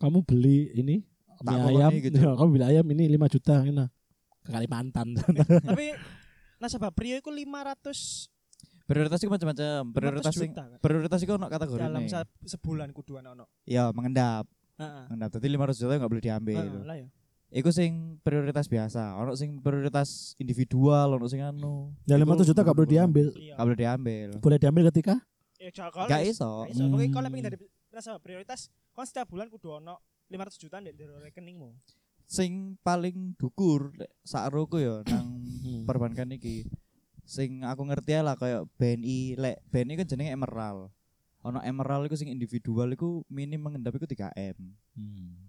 Kamu 0.00 0.24
beli 0.24 0.72
ini 0.74 1.04
mie 1.40 1.56
ayam, 1.62 1.90
ini 1.92 2.00
gitu. 2.02 2.18
ya, 2.18 2.32
kamu 2.38 2.48
beli 2.50 2.64
ayam 2.66 2.86
ini 2.88 3.04
5 3.10 3.34
juta 3.36 3.54
ini 3.62 3.84
ke 4.40 4.50
Kalimantan. 4.50 5.08
Tapi 5.68 5.92
nasabah 6.56 6.88
prio 6.90 7.16
iku 7.16 7.28
500 7.28 8.32
Prioritas 8.84 9.22
iku 9.22 9.30
macam-macam. 9.30 9.80
Prioritas 9.94 10.34
500 10.34 10.42
sing 10.42 10.50
kan? 10.50 10.68
prioritas 10.82 11.20
iku 11.22 11.38
ono 11.38 11.46
kategori 11.46 11.78
dalam 11.78 12.02
se- 12.04 12.26
sebulan 12.44 12.90
kudu 12.90 13.22
ono. 13.22 13.46
Ya 13.62 13.94
mengendap. 13.94 14.50
Heeh. 14.76 15.04
Mengendap. 15.06 15.30
Dadi 15.30 15.46
500 15.46 15.78
juta 15.78 15.92
enggak 15.94 16.10
boleh 16.10 16.24
diambil. 16.24 16.58
Heeh, 16.58 16.82
lah 16.82 16.96
ya. 16.98 17.06
Iku 17.52 17.70
sing 17.70 18.18
prioritas 18.18 18.66
biasa. 18.66 19.14
Ono 19.16 19.38
sing 19.38 19.62
prioritas 19.62 20.34
individual, 20.36 21.14
ono 21.14 21.26
sing 21.26 21.38
anu. 21.38 21.94
Ya 22.02 22.18
Iku 22.18 22.34
500 22.34 22.50
juta 22.50 22.60
gak 22.60 22.74
boleh 22.74 22.90
diambil. 22.90 23.26
Gak 23.30 23.62
boleh 23.62 23.78
diambil. 23.78 24.28
Boleh 24.38 24.58
diambil 24.58 24.82
ketika 24.90 25.14
Ya 25.56 25.70
jakal. 25.70 26.08
Gak 26.08 26.24
iso. 26.24 26.64
Gak 26.64 26.72
iso. 26.72 26.82
Pokoknya 26.84 27.06
Hmm. 27.06 27.14
kalau 27.14 27.28
pengen 27.30 27.44
dari 27.46 27.58
nasabah 27.90 28.22
prioritas, 28.22 28.70
kon 28.94 29.06
setiap 29.06 29.30
bulan 29.30 29.50
kudu 29.50 29.78
ono 29.82 29.98
500 30.30 30.62
juta 30.62 30.78
ndek 30.78 30.94
dari 30.94 31.10
rekeningmu. 31.30 31.74
Sing 32.30 32.78
paling 32.86 33.34
dukur 33.34 33.90
sakroku 34.22 34.78
ya 34.78 35.02
nang 35.10 35.28
Hmm. 35.60 35.84
perbankan 35.84 36.32
iki. 36.32 36.64
Sing 37.28 37.62
aku 37.62 37.84
ngerti 37.84 38.16
lah 38.24 38.34
kayak 38.34 38.64
BNI, 38.80 39.36
lek 39.36 39.60
BNI 39.68 40.02
kan 40.02 40.08
jenenge 40.08 40.32
Emerald. 40.32 40.88
Ono 41.40 41.56
Emerald 41.64 42.04
iku 42.04 42.20
sing 42.20 42.28
individual 42.28 42.92
iku 42.92 43.24
minim 43.32 43.56
mengendap 43.56 43.96
iku 43.96 44.04
3M. 44.04 44.60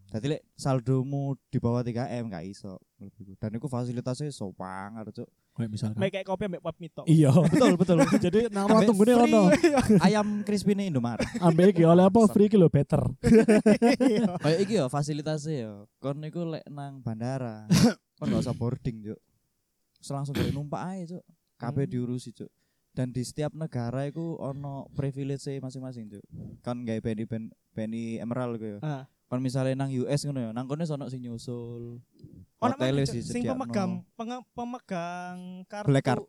Dadi 0.08 0.27
lek 0.32 0.48
saldomu 0.56 1.36
di 1.51 1.60
bawah 1.60 1.84
3M 1.84 2.32
gak 2.32 2.48
iso. 2.48 2.80
Dan 3.36 3.60
iku 3.60 3.68
fasilitasnya 3.68 4.32
sopang 4.32 4.96
cuk. 5.12 5.27
kayak 5.51 5.68
misalkan. 5.68 6.00
Kayak 6.00 6.24
kopi 6.24 6.48
ambek 6.48 6.63
pop 6.63 6.75
mito. 6.80 7.04
Iya. 7.04 7.36
Betul 7.51 7.75
betul. 7.75 8.00
Jadi 8.08 8.48
ruang 8.48 8.88
tunggune 8.88 9.20
ono. 9.20 9.51
Ayam 10.08 10.48
crispy 10.48 10.80
nih 10.80 10.88
Indomaret. 10.88 11.27
Ambek 11.44 11.75
iki 11.75 11.84
oleh 11.84 12.08
apa 12.08 12.24
free 12.32 12.48
iki 12.48 12.56
lho 12.56 12.72
better. 12.72 13.04
Kayak 14.48 14.60
iki 14.63 14.80
ya 14.80 14.88
fasilitasnya 14.88 15.56
ya. 15.60 15.72
Kon 16.00 16.24
niku 16.24 16.48
lek 16.48 16.63
nang 16.72 17.04
bandara. 17.04 17.68
kon 18.16 18.32
gak 18.32 18.48
usah 18.48 18.56
boarding, 18.56 19.12
Cuk. 19.12 19.20
Langsung 20.08 20.39
dari 20.39 20.56
numpak 20.56 20.82
ae, 20.88 21.04
Cuk. 21.04 21.24
Kabeh 21.60 21.84
Hmm. 21.84 21.92
diurusi, 21.92 22.32
Cuk. 22.32 22.48
Dan 22.92 23.10
di 23.10 23.22
setiap 23.22 23.52
negara 23.52 24.04
iku 24.04 24.36
ono 24.36 24.92
privilege 24.92 25.48
masing-masing, 25.58 26.12
Cuk. 26.12 26.24
Kan 26.60 26.84
gawe 26.84 27.00
BNI 27.00 27.24
Ben- 27.24 27.52
BNI 27.72 28.20
Emerald 28.20 28.56
iku 28.56 28.66
ya. 28.68 28.80
Ah. 28.82 29.04
Kon 29.26 29.40
misalnya 29.40 29.72
nang 29.78 29.88
US 29.90 30.22
ngono 30.22 30.40
ya, 30.42 30.52
nang 30.52 30.68
kono 30.68 30.84
sono 30.84 31.08
sing 31.08 31.24
nyusul. 31.24 32.04
Ono 32.60 32.68
Hotel 32.70 33.00
wis 33.00 33.10
Cok? 33.10 33.24
sing 33.24 33.44
pemegang 33.46 34.04
penge- 34.14 34.44
pemegang 34.52 35.38
kartu 35.66 35.88
Black 35.88 36.04
card. 36.06 36.24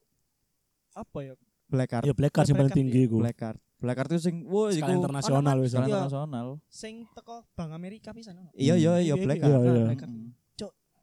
apa 0.93 1.19
ya? 1.21 1.35
Black 1.67 1.89
card. 1.91 2.05
Ya 2.05 2.15
black 2.15 2.31
card 2.31 2.47
yang 2.47 2.59
paling 2.59 2.73
tinggi 2.73 3.01
iku. 3.05 3.19
Black 3.19 3.35
card. 3.37 3.59
Black 3.77 3.97
card 3.99 4.09
itu 4.09 4.23
sing 4.23 4.47
Skala 4.47 4.71
iku 4.71 4.91
internasional 4.95 5.57
wis. 5.59 5.75
skala 5.75 5.83
Iya. 5.83 5.91
internasional. 5.99 6.47
Sing 6.71 6.95
teko 7.11 7.43
Bank 7.53 7.71
Amerika 7.73 8.15
pisan 8.15 8.39
ono. 8.39 8.55
Iya 8.55 8.79
iya 8.79 9.03
iya 9.03 9.03
Iya, 9.03 9.15
black 9.19 9.37
iya, 9.37 9.51
card. 9.51 9.63
iya. 9.67 9.85
Card. 9.99 10.13
Mm. 10.13 10.31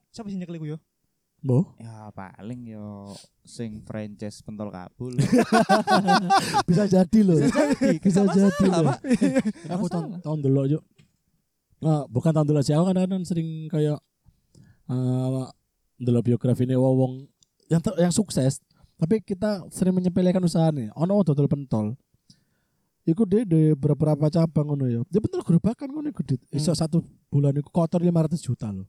Siapa 0.09 0.25
sih 0.25 0.39
nyekel 0.39 0.55
iku 0.55 0.65
yo? 0.65 0.77
Mbah. 1.39 1.63
Ya 1.79 2.11
paling 2.11 2.67
yo 2.67 3.15
sing 3.47 3.79
franchise 3.87 4.43
pentol 4.43 4.67
kabul. 4.69 5.15
Bisa 6.67 6.83
jadi 6.83 7.19
loh. 7.23 7.39
Bisa 8.03 8.27
jadi 8.27 8.51
masalah, 8.67 8.99
loh. 8.99 8.99
Aku 9.71 9.85
tahun 9.87 10.19
tahun 10.19 10.39
dulu 10.43 10.61
yuk. 10.67 10.83
Nah, 11.79 12.03
bukan 12.11 12.35
tahun 12.35 12.43
dulu 12.43 12.59
sih. 12.59 12.75
Aku 12.75 12.91
kadang-kadang 12.91 13.23
sering 13.23 13.71
kayak 13.71 14.03
eh 14.89 15.45
dulu 15.95 16.19
biografi 16.23 16.67
ini 16.67 16.75
wong 16.75 17.23
yang 17.71 17.79
ter- 17.79 17.95
yang 17.95 18.11
sukses. 18.11 18.59
Tapi 18.99 19.23
kita 19.23 19.63
sering 19.71 19.95
menyepelekan 19.95 20.43
usahanya. 20.43 20.91
Ono 20.99 21.23
dodol 21.23 21.47
pentol. 21.47 21.95
Iku 23.07 23.23
deh 23.23 23.47
di 23.47 23.71
beberapa 23.73 24.27
cabang 24.27 24.75
ngono 24.75 24.85
ya. 24.91 25.01
Dia 25.07 25.23
pentol 25.23 25.39
gerobakan 25.41 25.87
ngono 25.87 26.11
iku 26.11 26.19
Dit. 26.19 26.43
Iso 26.51 26.75
Hmm. 26.75 26.79
satu 26.83 26.97
bulan 27.31 27.55
iku 27.55 27.71
kotor 27.71 28.03
500 28.03 28.43
juta 28.43 28.75
loh. 28.75 28.83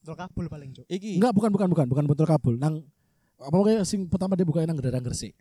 Tol 0.00 0.16
kabul 0.16 0.48
paling, 0.48 0.72
Cuk. 0.72 0.86
Iki 0.86 1.20
Enggak, 1.20 1.32
bukan 1.32 1.50
bukan 1.52 1.68
bukan 1.68 1.86
bukan 1.86 2.04
pentol 2.08 2.24
kabul. 2.26 2.54
Nang 2.56 2.84
apa 3.36 3.52
pokoknya 3.52 3.84
sing 3.84 4.04
pertama 4.04 4.36
dia 4.36 4.44
buka 4.44 4.64
nang 4.64 4.76
Gerang 4.76 5.00
Gresik. 5.00 5.32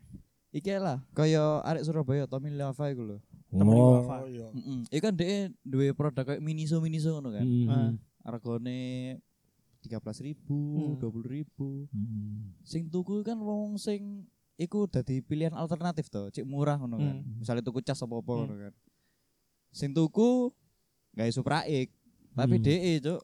iki 0.49 0.73
lah 0.73 0.97
kaya 1.13 1.61
arek 1.61 1.85
Surabaya 1.85 2.25
Tommy 2.25 2.49
Lava 2.49 2.89
iku 2.89 3.05
lho. 3.05 3.17
Temen 3.47 3.69
iku 3.69 3.93
apa? 4.01 4.15
iya. 4.25 4.47
Heeh. 4.49 4.79
Iku 4.89 5.03
kan 5.03 5.13
dhek 5.13 5.53
duwe 5.61 5.93
produk 5.93 6.25
kayak 6.25 6.41
Miniso 6.41 6.81
Miniso 6.81 7.13
ngono 7.13 7.29
kan. 7.31 7.45
Hmm. 7.45 7.69
Ah. 7.69 7.91
Regane 8.33 8.79
tiga 9.79 10.01
belas 10.01 10.17
ribu, 10.19 10.57
Hmm. 10.57 10.97
dua 10.97 11.09
puluh 11.09 11.29
ribu. 11.29 11.85
Hmm. 11.93 12.51
Sing 12.63 12.89
tuku 12.89 13.21
kan 13.21 13.37
wong 13.37 13.77
sing 13.77 14.25
iku 14.55 14.89
dadi 14.89 15.21
pilihan 15.21 15.53
alternatif 15.53 16.09
to, 16.09 16.27
cek 16.29 16.43
murah 16.43 16.75
ngono 16.75 16.97
kan. 16.97 17.15
Hmm. 17.19 17.39
Misalnya 17.39 17.61
tuku 17.61 17.79
cas 17.79 18.01
apa 18.01 18.09
apa 18.11 18.27
Hmm. 18.27 18.39
ngono 18.41 18.55
kan. 18.59 18.73
Sing 19.69 19.93
tuku 19.93 20.49
gawe 21.13 21.29
supraik, 21.29 21.93
tapi 22.33 22.55
Hmm. 22.57 22.65
DE 22.65 22.93
cuk. 22.99 23.21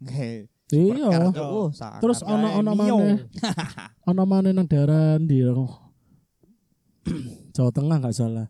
Gawe 0.00 0.32
Iya. 0.72 1.28
Oh. 1.44 1.68
Terus 2.00 2.24
ono 2.24 2.48
ono 2.56 2.72
mana? 2.72 3.20
Ono 4.08 4.22
mana 4.24 4.48
nang 4.52 4.64
daerah 4.64 5.20
ndi 5.20 5.44
ya? 5.44 5.52
Jawa 7.54 7.70
Tengah 7.72 8.00
nggak 8.00 8.16
salah. 8.16 8.48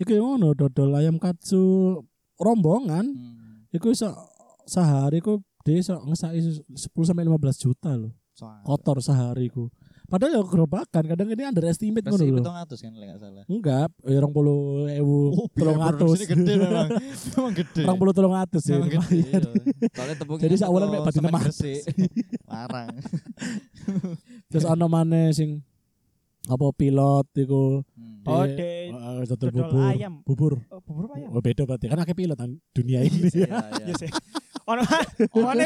Iku 0.00 0.16
yang 0.16 0.40
ngono 0.40 0.56
dodol 0.56 0.96
ayam 0.96 1.20
katsu 1.20 2.00
rombongan. 2.40 3.04
Hmm. 3.12 3.68
Iku 3.68 3.92
iso 3.92 4.08
sehari 4.64 5.20
ku 5.20 5.44
dia 5.60 5.76
iso 5.76 6.00
ngesaki 6.00 6.64
10 6.72 6.88
sampai 7.04 7.28
15 7.28 7.64
juta 7.68 7.92
loh. 7.92 8.16
Kotor 8.64 9.04
sehari 9.04 9.52
ku. 9.52 9.68
Padahal 10.10 10.32
ya 10.34 10.42
gerobakan, 10.42 11.02
kadang 11.06 11.28
ini 11.30 11.46
underestimate 11.46 12.02
ngono 12.02 12.18
lho. 12.18 12.42
700 12.42 12.82
kan 12.82 12.92
lek 12.98 13.06
gak 13.14 13.20
salah. 13.22 13.44
Enggak, 13.46 13.88
ya 14.02 14.18
20 14.18 14.98
ewu 14.98 15.18
tolong 15.54 15.80
atus. 15.86 16.18
gede 16.26 16.52
memang. 16.58 16.88
Memang 17.38 17.52
gede. 17.54 17.82
Orang 17.86 17.98
puluh 18.02 18.12
tolong 18.12 18.34
atus 18.34 18.62
ya. 18.66 18.82
Memang 18.82 18.90
gede. 18.90 19.14
iya. 19.22 19.38
Soalnya 19.94 20.16
tepungnya 20.18 20.42
Jadi 20.50 20.54
sak 20.58 20.70
wulan 20.74 20.88
mek 20.90 21.06
gresik. 21.06 21.80
Larang. 22.50 22.90
Terus 24.50 24.64
ono 24.66 24.86
maneh 24.90 25.30
sing 25.30 25.62
apa 26.50 26.66
pilot 26.74 27.26
iku 27.38 27.86
Hmm. 28.20 28.36
Oh, 28.36 28.44
de 28.44 28.92
dodol 28.92 29.48
dodol 29.48 29.50
bubur. 29.64 29.80
ayam. 29.80 30.12
Bubur. 30.28 30.52
Oh, 30.68 30.80
bubur 30.84 31.08
apa 31.08 31.14
ayam? 31.16 31.32
Oh 31.32 31.40
beda 31.40 31.64
berarti 31.64 31.88
kan 31.88 32.04
akeh 32.04 32.12
pilot 32.12 32.36
kan 32.36 32.52
dunia 32.76 33.00
ini. 33.00 33.32
Iya, 33.32 33.48
iya. 33.48 33.58
Iya 33.88 33.94
sih. 33.96 34.10
Ono 34.68 34.82
Oh, 35.36 35.44
ono 35.52 35.62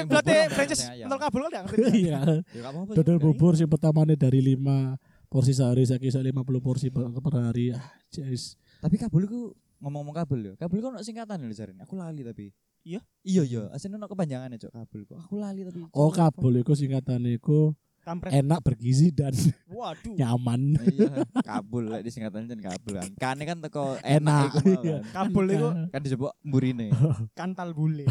franchise 0.50 0.82
yang 0.86 0.92
ayam? 0.94 1.08
nol 1.10 1.20
kabel 1.20 1.40
kan 1.50 1.62
ngerti. 1.66 1.82
Iya. 2.06 2.20
Ya. 2.54 2.70
Dodol 2.94 3.18
bubur 3.18 3.58
sing 3.58 3.66
pertamanya 3.66 4.14
dari 4.14 4.40
5 4.54 5.30
porsi 5.32 5.50
sehari 5.50 5.82
saya 5.82 5.98
kisah 5.98 6.22
50 6.22 6.46
porsi 6.62 6.94
per, 6.94 7.10
hari. 7.34 7.74
Ah, 7.74 7.82
jeez. 8.12 8.54
Tapi 8.78 8.94
kabel 9.00 9.26
iku 9.26 9.40
ngomong-ngomong 9.82 10.14
kabel 10.14 10.40
ya. 10.40 10.52
Kabel 10.60 10.78
kok 10.78 10.90
ono 10.94 11.00
singkatan 11.02 11.42
lho 11.42 11.54
jarene. 11.56 11.82
Aku 11.82 11.98
lali 11.98 12.22
tapi. 12.22 12.54
Iya? 12.84 13.00
Iya 13.24 13.42
iya, 13.48 13.62
asline 13.72 13.96
ono 13.96 14.06
kepanjangannya 14.06 14.60
cok 14.60 14.72
kabel 14.72 15.00
kok. 15.08 15.18
Aku 15.26 15.34
lali 15.40 15.64
tapi. 15.66 15.80
Oh 15.90 16.12
kabel 16.12 16.62
iku 16.62 16.72
singkatane 16.76 17.40
iku 17.40 17.72
Kampret. 18.04 18.36
enak 18.36 18.60
bergizi 18.60 19.08
dan 19.08 19.32
Waduh. 19.66 20.12
nyaman. 20.12 20.76
Iya, 20.76 21.24
kabel 21.48 21.84
lek 21.88 22.02
disingkatan 22.04 22.44
jen 22.44 22.60
kabel 22.60 23.00
kan. 23.00 23.08
Kane 23.16 23.42
kan 23.48 23.58
teko 23.64 23.96
Enak, 23.98 24.04
enak 24.04 24.44
iku 24.52 24.68
iya. 24.84 24.96
kan. 25.00 25.24
Kabel 25.24 25.44
itu 25.50 25.68
Kan 25.88 26.00
disebut 26.04 26.30
mburine. 26.44 26.92
kantal 27.40 27.72
bule. 27.72 28.04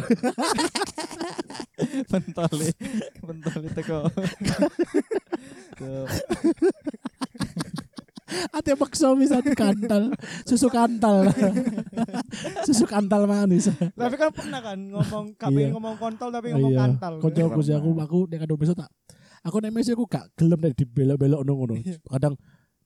Pentole. 2.12 2.74
Pentole 3.22 3.70
teko. 3.70 4.00
Ate 8.50 8.74
maksa 8.74 9.14
bisa 9.14 9.38
kantal, 9.54 10.10
susu 10.42 10.66
kantal. 10.74 11.30
susu 12.66 12.90
kantal 12.90 13.30
manis. 13.30 13.70
Tapi 13.70 14.16
kan 14.18 14.34
pernah 14.34 14.58
kan 14.58 14.80
ngomong 14.80 15.38
kabeh 15.38 15.70
Iya. 15.70 15.74
ngomong 15.78 15.96
kontol 16.02 16.34
tapi 16.34 16.50
ngomong 16.50 16.74
Iya. 16.74 16.82
kantal. 16.82 17.14
Koncoku 17.22 17.62
sih 17.62 17.78
aku 17.78 17.94
aku 17.94 18.26
nek 18.26 18.50
besok 18.58 18.82
tak 18.82 18.90
aku 19.44 19.56
nek 19.60 19.72
mesi 19.72 19.92
aku 19.92 20.08
gak 20.08 20.32
gelem 20.34 20.60
nek 20.60 20.74
dibelok-belok 20.74 21.42
ngono. 21.44 21.76
Kadang 22.08 22.34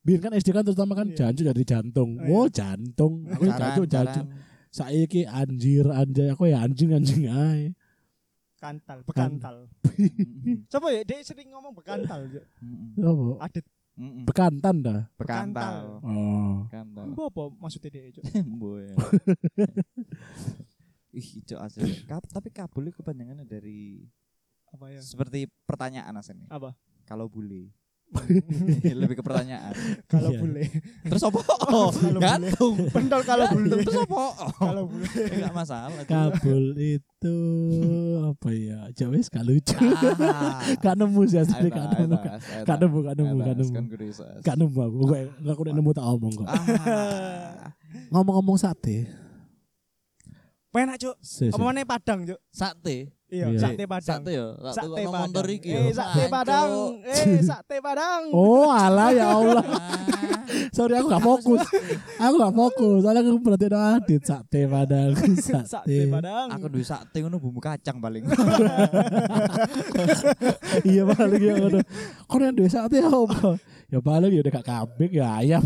biar 0.01 0.19
kan 0.19 0.31
SD 0.33 0.49
kan 0.51 0.63
terutama 0.63 0.93
kan 0.93 1.07
Iya. 1.07 1.29
jancu 1.29 1.41
dari 1.43 1.63
jantung. 1.63 2.09
Oh, 2.17 2.25
iya. 2.25 2.33
Oh, 2.33 2.47
jantung. 2.47 3.13
Aku 3.29 3.43
ya 3.43 3.55
jantung 3.55 3.85
jantung. 3.87 4.27
Saiki 4.67 5.23
anjir 5.23 5.85
anjay 5.87 6.27
aku 6.29 6.47
ya 6.47 6.61
anjing 6.61 6.91
anjing 6.91 7.27
ae. 7.27 7.71
Kantal, 8.57 9.05
bekantal. 9.05 9.55
Coba 10.73 10.89
ya 10.89 11.05
dia 11.05 11.21
sering 11.21 11.53
ngomong 11.53 11.77
bekantal. 11.77 12.25
Apa? 12.97 13.45
Adit 13.45 13.65
Bekantan 13.97 14.85
dah. 14.85 14.99
Bekantal. 15.17 16.01
Oh. 16.05 16.65
Bekantal. 16.65 17.05
Mbok 17.09 17.25
apa 17.27 17.41
maksudnya 17.57 17.89
dia, 17.89 18.13
Jo? 18.13 18.21
Boy. 18.45 18.93
Ih, 21.17 21.27
cok 21.41 21.59
asli. 21.59 22.05
Kap- 22.05 22.29
tapi 22.29 22.53
kabel 22.53 22.89
itu 22.89 23.01
kepanjangannya 23.01 23.49
dari 23.49 24.05
Apa 24.67 24.85
ya? 24.89 24.99
seperti 24.99 25.47
pertanyaan 25.63 26.13
asli. 26.13 26.43
Apa? 26.47 26.75
Kalau 27.03 27.27
bule. 27.27 27.71
Lebih 29.03 29.19
ke 29.19 29.23
pertanyaan. 29.23 29.75
Kalau 30.07 30.31
Iya. 30.31 30.39
bule. 30.39 30.63
Terus 31.03 31.23
apa? 31.27 31.39
Oh, 31.67 31.91
Kalau 31.99 32.19
gantung. 32.23 32.75
Pentol 32.87 33.19
kalau 33.21 33.45
bule. 33.51 33.83
Terus 33.83 33.99
apa? 33.99 34.23
Kalau 34.55 34.83
bule. 34.87 35.07
Enggak 35.27 35.51
masalah. 35.51 35.91
Kabul 36.07 36.63
itu 36.79 37.35
apa 38.23 38.49
ya? 38.55 38.79
Jawes 38.95 39.27
gak 39.27 39.43
lucu. 39.43 39.75
Ah. 40.23 40.63
Gak 40.83 40.95
nemu 40.95 41.19
sih 41.27 41.35
asli 41.35 41.67
gak 41.67 41.83
ayo, 41.99 42.07
nemu. 42.07 42.17
Gak 42.63 42.77
nemu, 42.79 42.97
gak 43.03 43.15
nemu, 43.19 43.27
ayo, 43.27 43.43
gak 43.43 43.47
ayo, 43.51 43.59
nemu. 43.59 43.75
kan 43.75 43.85
kudu 43.91 44.05
iso, 44.07 44.23
ayo. 44.23 44.39
Gak 44.39 44.55
nemu 44.55 44.77
aku. 44.79 44.95
Gue 45.03 45.19
aku 45.43 45.61
udah 45.67 45.75
nemu 45.75 45.89
tak 45.91 46.05
omong 46.07 46.33
kok. 46.37 46.47
Ah. 46.47 47.71
Ngomong-ngomong 48.07 48.55
sate. 48.55 49.11
Penak, 50.71 50.99
si. 51.19 51.51
Apa 51.51 51.59
mana 51.59 51.83
Padang, 51.83 52.23
Jo? 52.23 52.39
Sate. 52.51 53.16
Iya, 53.27 53.45
Iya. 53.49 53.59
sate 53.59 53.83
Padang. 53.83 54.23
Sate 54.23 54.31
ya. 54.31 54.47
Sate 54.69 54.87
tukokno 54.87 55.03
Padang. 55.05 55.21
motor 55.27 55.45
iki 55.49 55.67
Eh, 55.67 55.79
ya. 55.83 55.93
sate. 55.93 56.23
Padang. 56.27 56.69
Eh, 57.03 57.23
sate 57.49 57.75
Padang. 57.77 58.21
Oh 58.31 58.67
alah 58.67 59.11
ya 59.11 59.25
Allah. 59.29 59.63
Ah. 59.63 59.99
Sorry 60.71 60.95
aku 60.95 61.07
gak 61.07 61.19
fokus. 61.21 61.59
Aku 62.17 62.33
gak 62.37 62.55
fokus. 62.55 62.97
Soalnya 63.03 63.21
aku 63.21 63.39
berarti 63.41 63.65
ada 63.67 63.99
adit 63.99 64.23
sate 64.23 64.63
padang. 64.65 65.11
Sate 65.35 65.67
Sate. 65.67 65.97
Padang. 66.07 66.47
Aku 66.49 66.65
duwe 66.67 66.81
sate 66.81 67.17
ngono 67.19 67.35
bumbu 67.35 67.59
kacang 67.59 67.99
paling. 67.99 68.23
iya 70.83 71.03
paling 71.05 71.41
ya 71.41 71.53
ngono. 71.57 71.79
Kok 72.25 72.39
yang 72.39 72.55
duwe 72.55 72.69
sate 72.69 72.97
apa? 73.01 73.59
Ya 73.87 73.99
paling 73.99 74.31
ya 74.31 74.39
udah 74.39 74.53
gak 74.53 74.67
kambing 74.67 75.11
ya 75.11 75.27
ayam. 75.35 75.63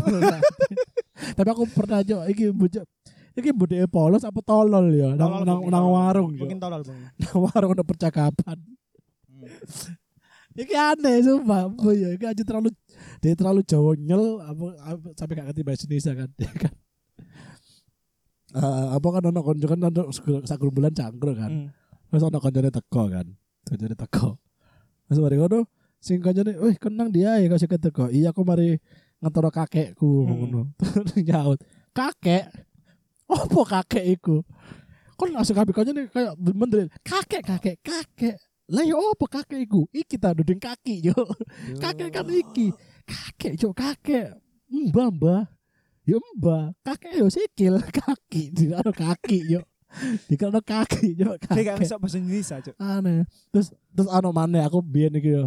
Tapi 1.32 1.48
aku 1.48 1.62
pernah 1.68 2.02
aja 2.02 2.26
iki 2.26 2.50
bocah 2.50 2.82
Iki 3.32 3.50
budaya 3.56 3.88
polos 3.88 4.22
apa 4.22 4.40
tolol 4.44 4.92
ya 4.92 5.16
nang 5.16 5.30
Tolol, 5.32 5.44
nang, 5.48 5.58
mungkin 5.64 5.72
nang 5.72 5.88
warung 5.88 6.30
ya. 6.36 6.40
Mungkin 6.44 6.58
tolol, 6.60 6.82
Bang. 6.84 7.00
Nang 7.22 7.38
warung 7.48 7.70
ada 7.72 7.84
percakapan. 7.84 8.58
Hmm. 8.60 9.96
Iki 10.52 10.74
aneh 10.76 11.16
sumpah. 11.24 11.64
Apa 11.72 11.90
ya? 11.96 12.08
Iki 12.12 12.24
aja 12.28 12.42
terlalu 12.44 12.68
dia 13.24 13.32
terlalu 13.32 13.64
jawonyel 13.64 14.22
apa, 14.44 14.64
apa 14.84 15.06
sampai 15.16 15.34
gak 15.40 15.46
ngerti 15.48 15.62
bahasa 15.64 15.82
Indonesia 15.88 16.12
kan. 16.12 16.28
Dia 16.36 16.52
kan. 16.68 16.74
Eh, 18.52 18.86
apa 18.92 19.06
kan 19.08 19.22
ono 19.32 19.40
konco 19.40 19.64
kan 19.64 19.80
ono 19.80 20.02
sakurumbulan 20.44 20.92
cangkruk 20.92 21.36
kan. 21.40 21.50
Hmm. 21.50 21.68
Terus 22.12 22.22
ono 22.28 22.36
koncone 22.36 22.68
teko 22.68 23.02
kan. 23.08 23.26
Koncone 23.64 23.96
teko. 23.96 24.28
Terus 25.08 25.18
mari 25.24 25.36
ngono 25.40 25.64
sing 25.96 26.20
koncone, 26.20 26.52
"Wih, 26.60 26.76
kenang 26.76 27.08
dia 27.08 27.40
ya 27.40 27.48
kau 27.48 27.56
sing 27.56 27.72
teko." 27.72 28.12
Iya 28.12 28.36
aku 28.36 28.44
mari 28.44 28.76
ngetoro 29.24 29.48
kakekku 29.48 30.28
Hmm. 30.28 30.36
ngono. 30.36 30.60
Terus 31.00 31.16
nyaut, 31.24 31.58
"Kakek? 31.96 32.52
Opo 33.32 33.64
kakek 33.64 34.04
iku?" 34.20 34.44
Kon 35.16 35.32
langsung 35.32 35.54
kabeh 35.54 35.72
koncone 35.72 36.10
kayak 36.10 36.34
bener 36.36 36.90
kakek 37.06 37.42
kakek 37.46 37.76
kakek. 37.80 38.36
Lah 38.72 38.82
ya 38.82 38.96
opo 38.96 39.28
kakek 39.28 39.60
iku? 39.68 39.84
Iki 39.92 40.16
ta 40.16 40.32
duding 40.32 40.58
kaki 40.58 41.04
yo. 41.04 41.16
kakek 41.82 42.08
kan 42.10 42.26
iki. 42.26 42.72
Kakek 43.04 43.54
yo 43.60 43.70
kakek. 43.76 44.36
Mbah 44.72 45.08
mbah. 45.12 45.42
Ya 46.02 46.18
mbah, 46.34 46.74
kakek 46.82 47.14
yo 47.14 47.30
sikil 47.30 47.78
kaki, 48.02 48.50
di 48.50 48.74
kaki 48.74 49.38
yo. 49.46 49.62
Di 50.26 50.34
kaki 50.34 51.14
yo 51.14 51.38
Dia 51.38 51.62
gak 51.62 51.78
kakek 51.78 51.78
bisa 51.78 51.94
bahasa 52.00 52.16
Indonesia, 52.18 52.56
Jo. 52.64 52.72
aneh 52.80 53.28
terus 53.52 53.76
terus 53.92 54.08
ano 54.08 54.32
mana 54.32 54.64
aku 54.64 54.80
biar 54.80 55.12
nih 55.12 55.22
yo 55.22 55.44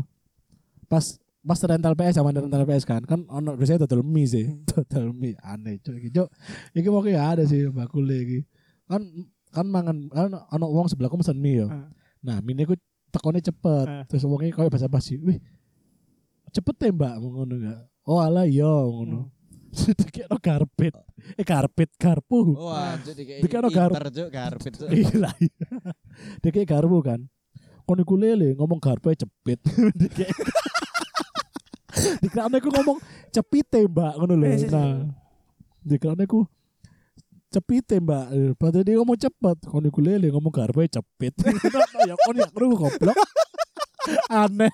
pas 0.85 1.17
pas 1.45 1.61
rental 1.61 1.93
PS 1.93 2.17
sama 2.17 2.33
rental 2.33 2.65
PS 2.65 2.83
kan 2.89 3.01
kan 3.05 3.21
ono 3.29 3.53
biasanya 3.53 3.85
total 3.85 4.01
mie 4.01 4.25
sih 4.25 4.45
total 4.73 5.13
mie 5.13 5.37
aneh 5.45 5.77
cuy 5.79 6.01
iki 6.01 6.09
cuk 6.09 6.27
iki 6.73 6.87
mau 6.89 7.05
kayak 7.05 7.37
ada 7.37 7.43
sih 7.45 7.69
bakul 7.69 8.09
iki 8.09 8.41
kan 8.89 9.05
kan 9.53 9.65
mangan 9.69 10.09
kan 10.09 10.33
ono 10.33 10.65
uang 10.73 10.89
sebelahku 10.89 11.21
pesen 11.21 11.37
mie 11.37 11.61
yo 11.61 11.67
Ah. 11.69 11.85
nah 12.25 12.41
mie 12.41 12.65
ku 12.65 12.73
tekonnya 13.13 13.45
cepet 13.45 13.85
Ah. 13.87 14.03
terus 14.09 14.25
uangnya 14.25 14.51
kayak 14.51 14.73
basa 14.73 14.89
basi 14.89 15.21
wih 15.21 15.37
cepet 16.49 16.75
ya 16.81 16.89
mbak 16.91 17.13
mau 17.21 17.29
ngono 17.29 17.53
enggak 17.61 17.79
oh 18.09 18.19
alah 18.19 18.49
iya 18.49 18.65
ngono 18.65 19.29
kayak 20.09 20.27
no 20.31 20.37
karpet 20.41 20.95
eh 21.37 21.45
karpet 21.45 21.91
karpu 21.99 22.55
Wah, 22.57 22.95
inter, 22.95 24.07
Cuk, 24.07 24.29
garpit. 24.31 24.73
Cuk. 24.79 24.87
Gila. 24.87 25.31
Dia 26.39 26.49
kayak 26.55 26.69
garpu 26.69 26.97
kan. 27.03 27.19
Kon 27.83 27.99
iku 27.99 28.15
lele 28.15 28.55
ngomong 28.55 28.79
cepit. 29.19 29.59
Dia 30.15 30.31
kayak 32.05 32.21
Dikira 32.21 32.45
aku 32.47 32.69
ngomong 32.69 32.97
cepite 33.33 33.79
mbak 33.89 34.13
ngono 34.21 34.33
lho. 34.37 34.45
Eh, 34.47 34.57
sih, 34.61 34.69
sih. 34.69 34.75
Nah. 34.75 35.09
Dikira 35.81 36.13
aku 36.13 36.45
cepite 37.49 37.95
mbak. 38.01 38.25
Padahal 38.59 38.85
dia 38.85 38.95
ngomong 38.99 39.19
cepet. 39.19 39.57
Kon 39.65 39.87
iku 39.87 39.99
lele 40.03 40.27
ngomong 40.29 40.53
garpu 40.53 40.85
cepit. 40.85 41.33
ya 42.09 42.15
kon 42.25 42.37
ya 42.37 42.47
kru 42.51 42.75
goblok. 42.75 43.17
Aneh. 44.29 44.73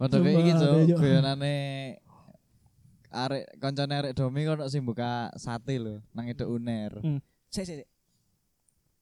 Untuk 0.00 0.24
kayak 0.24 0.58
Cuk. 0.58 0.98
guyonane 0.98 1.54
arek 3.10 3.44
koncone 3.58 3.94
arek 3.94 4.12
Domi 4.14 4.46
kono 4.46 4.64
sing 4.70 4.86
buka 4.86 5.34
sate 5.34 5.76
lho 5.76 6.02
nang 6.14 6.26
itu 6.30 6.46
uner. 6.46 6.98
Hmm. 7.02 7.20
Sik, 7.50 7.66
sik, 7.66 7.76
sik. 7.82 7.88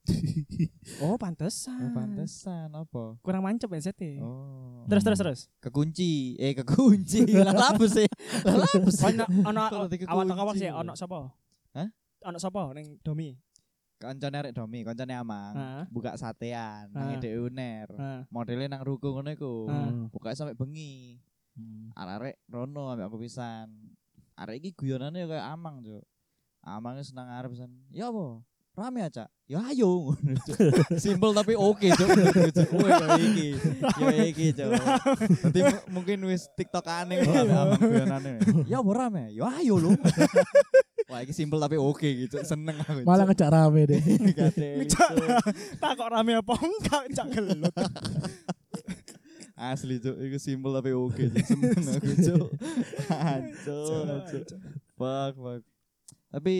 Oh, 1.04 1.14
pantesan. 1.14 1.78
Oh, 1.78 1.90
pantesan 1.94 2.68
apa? 2.74 3.14
Kurang 3.22 3.44
mancep 3.46 3.70
ya 3.70 3.80
sete. 3.92 4.18
Oh. 4.18 4.82
Terus 4.90 5.04
terus 5.04 5.18
terus. 5.20 5.40
kekunci, 5.62 6.34
eh 6.40 6.56
kekunci. 6.56 7.22
Lah 7.46 7.54
lapus 7.54 8.02
sih. 8.02 8.08
Lah 8.42 8.56
lapus. 8.66 8.96
Ono 9.04 9.24
ono 9.46 9.60
Kok 9.68 9.78
nanti 9.86 9.96
awak 10.08 10.24
kekunci 10.26 10.40
awak 10.42 10.54
sih 10.58 10.68
ono 10.72 10.92
sapa? 10.98 11.18
Hah? 11.76 11.88
Ono 12.26 12.38
sapa 12.40 12.72
ning 12.74 12.98
Domi? 13.04 13.36
Kancane 13.98 14.36
arek 14.38 14.52
Domi, 14.54 14.86
kancane 14.86 15.14
Amang. 15.14 15.54
Heeh. 15.54 15.84
Buka 15.90 16.14
satean 16.14 16.90
Ah. 16.94 16.98
nang 16.98 17.18
Ide 17.18 17.34
Uner. 17.38 17.86
Heeh. 17.90 18.20
Modelnya 18.30 18.66
nang 18.78 18.82
ruko 18.86 19.14
ngono 19.14 19.30
iku. 19.30 19.66
Buka 20.10 20.34
sampai 20.34 20.54
bengi. 20.54 21.18
Hmm. 21.58 21.90
Arek 21.94 22.38
rono 22.46 22.90
ambek 22.94 23.10
aku 23.10 23.18
pisan. 23.22 23.70
Arek 24.38 24.62
iki 24.62 24.70
guyonane 24.74 25.26
kayak 25.26 25.46
Amang, 25.50 25.82
Cuk. 25.82 26.06
Amang 26.62 26.98
nang 26.98 27.26
arep 27.26 27.50
pisan. 27.54 27.70
Ya 27.90 28.10
apa? 28.10 28.38
Rame 28.78 29.02
aja. 29.02 29.26
Ya 29.50 29.58
ayo. 29.74 30.14
Simpel 31.02 31.34
tapi 31.34 31.58
oke. 31.58 31.90
Cuk. 31.90 32.08
Woi, 32.78 32.90
ya 32.94 33.06
iki. 33.18 33.48
Ya 33.98 34.06
iki, 34.22 34.46
Cuk. 34.54 34.70
Nanti 35.42 35.58
mu- 35.66 35.84
mungkin 35.98 36.18
wis 36.30 36.46
TikTok 36.54 36.86
aneh. 36.86 37.26
Ya 38.70 38.78
apa 38.78 38.92
rame? 38.94 39.34
Ya 39.34 39.50
ayo 39.58 39.82
lu. 39.82 39.90
Wah, 41.10 41.24
iki 41.24 41.32
simpel 41.32 41.56
tapi 41.58 41.74
oke 41.74 42.04
gitu. 42.04 42.38
Seneng 42.44 42.78
aku. 42.84 43.02
Malah 43.02 43.24
ngejak 43.26 43.50
rame 43.50 43.82
deh. 43.88 43.98
Ngejak. 43.98 45.10
Tak 45.80 45.92
kok 45.96 46.08
rame 46.12 46.38
apa 46.38 46.52
enggak 46.54 47.02
cak 47.16 47.26
gelut. 47.34 47.74
Asli 49.58 49.98
cuk, 49.98 50.22
itu 50.22 50.38
simpel 50.38 50.70
tapi 50.70 50.94
oke 50.94 51.18
cuk. 51.34 51.42
Seneng 51.42 51.82
aku. 51.98 52.46
Hancur, 53.10 54.04
hancur. 54.06 54.42
Fuck, 54.94 55.32
fuck. 55.34 55.62
Tapi 56.30 56.54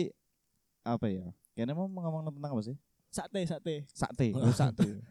apa 0.81 1.05
ya? 1.07 1.29
Kayaknya 1.59 1.75
mau 1.75 1.91
ngomong 1.91 2.31
tentang 2.31 2.51
apa 2.55 2.61
sih? 2.63 2.75
Sate 3.11 3.41
sate. 3.43 3.75
Sate, 3.91 4.31
oh, 4.31 4.47
sate. 4.49 4.87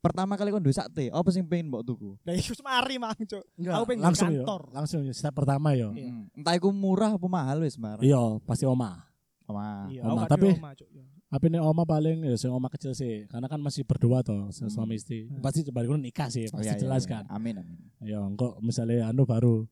Pertama 0.00 0.36
kali 0.36 0.48
kon 0.48 0.60
duwe 0.60 0.72
sate, 0.72 1.08
apa 1.08 1.28
sing 1.28 1.44
pengen 1.44 1.68
mbok 1.68 1.80
tuku? 1.82 2.12
Lah 2.24 2.32
iku 2.32 2.52
mari 2.60 2.96
mang 2.96 3.16
cuk. 3.16 3.44
Aku 3.56 3.84
pengen 3.84 4.04
langsung 4.04 4.28
kantor. 4.28 4.62
yo. 4.68 4.72
Langsung 4.72 5.00
yo 5.00 5.12
step 5.12 5.32
pertama 5.32 5.72
yo. 5.72 5.92
Iya. 5.92 6.08
Mm, 6.08 6.24
Entah 6.40 6.54
iku 6.54 6.68
murah 6.70 7.16
apa 7.16 7.24
mahal 7.24 7.60
wis 7.60 7.76
mar. 7.76 7.96
Iya, 8.00 8.36
pasti 8.44 8.64
oma. 8.64 9.00
Oma. 9.44 9.88
Iya, 9.88 10.04
Oma, 10.04 10.24
tapi- 10.24 10.52
di 10.52 10.60
omah, 10.60 10.72
Cuk. 10.72 10.88
Ya. 10.88 11.04
Tapi 11.28 11.44
nih 11.50 11.58
oma 11.58 11.82
paling 11.82 12.20
ya 12.22 12.36
sing 12.36 12.48
oma 12.48 12.68
kecil 12.68 12.92
sih, 12.92 13.24
karena 13.26 13.44
kan 13.44 13.58
masih 13.58 13.82
berdua 13.82 14.20
toh 14.20 14.48
Hmm. 14.48 14.68
suami 14.68 14.96
istri. 14.96 15.24
Hmm. 15.24 15.40
Pasti 15.40 15.64
coba 15.64 15.84
nikah 15.84 16.28
sih, 16.28 16.46
Oh, 16.46 16.56
pasti 16.56 16.68
iya, 16.68 16.76
iya, 16.76 16.82
jelas 16.84 17.02
iya. 17.04 17.10
kan. 17.10 17.24
Amin, 17.26 17.58
amin. 17.58 17.76
Ya, 18.00 18.20
kok 18.32 18.60
misalnya 18.60 19.08
anu 19.08 19.24
baru. 19.24 19.64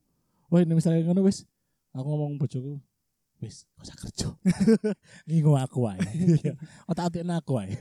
Wah, 0.49 0.61
ini 0.61 0.73
misalnya 0.73 1.01
ngono 1.03 1.23
wis. 1.23 1.45
Aku 1.93 2.09
ngomong 2.09 2.41
bojoku, 2.41 2.81
wis, 3.43 3.67
gak 3.75 3.85
usah 3.85 3.97
kerja. 3.99 4.27
Ngingu 5.29 5.53
aku 5.59 5.91
wae. 5.91 5.99
Otak-atik 6.91 7.27
aku 7.27 7.59
wae. 7.59 7.75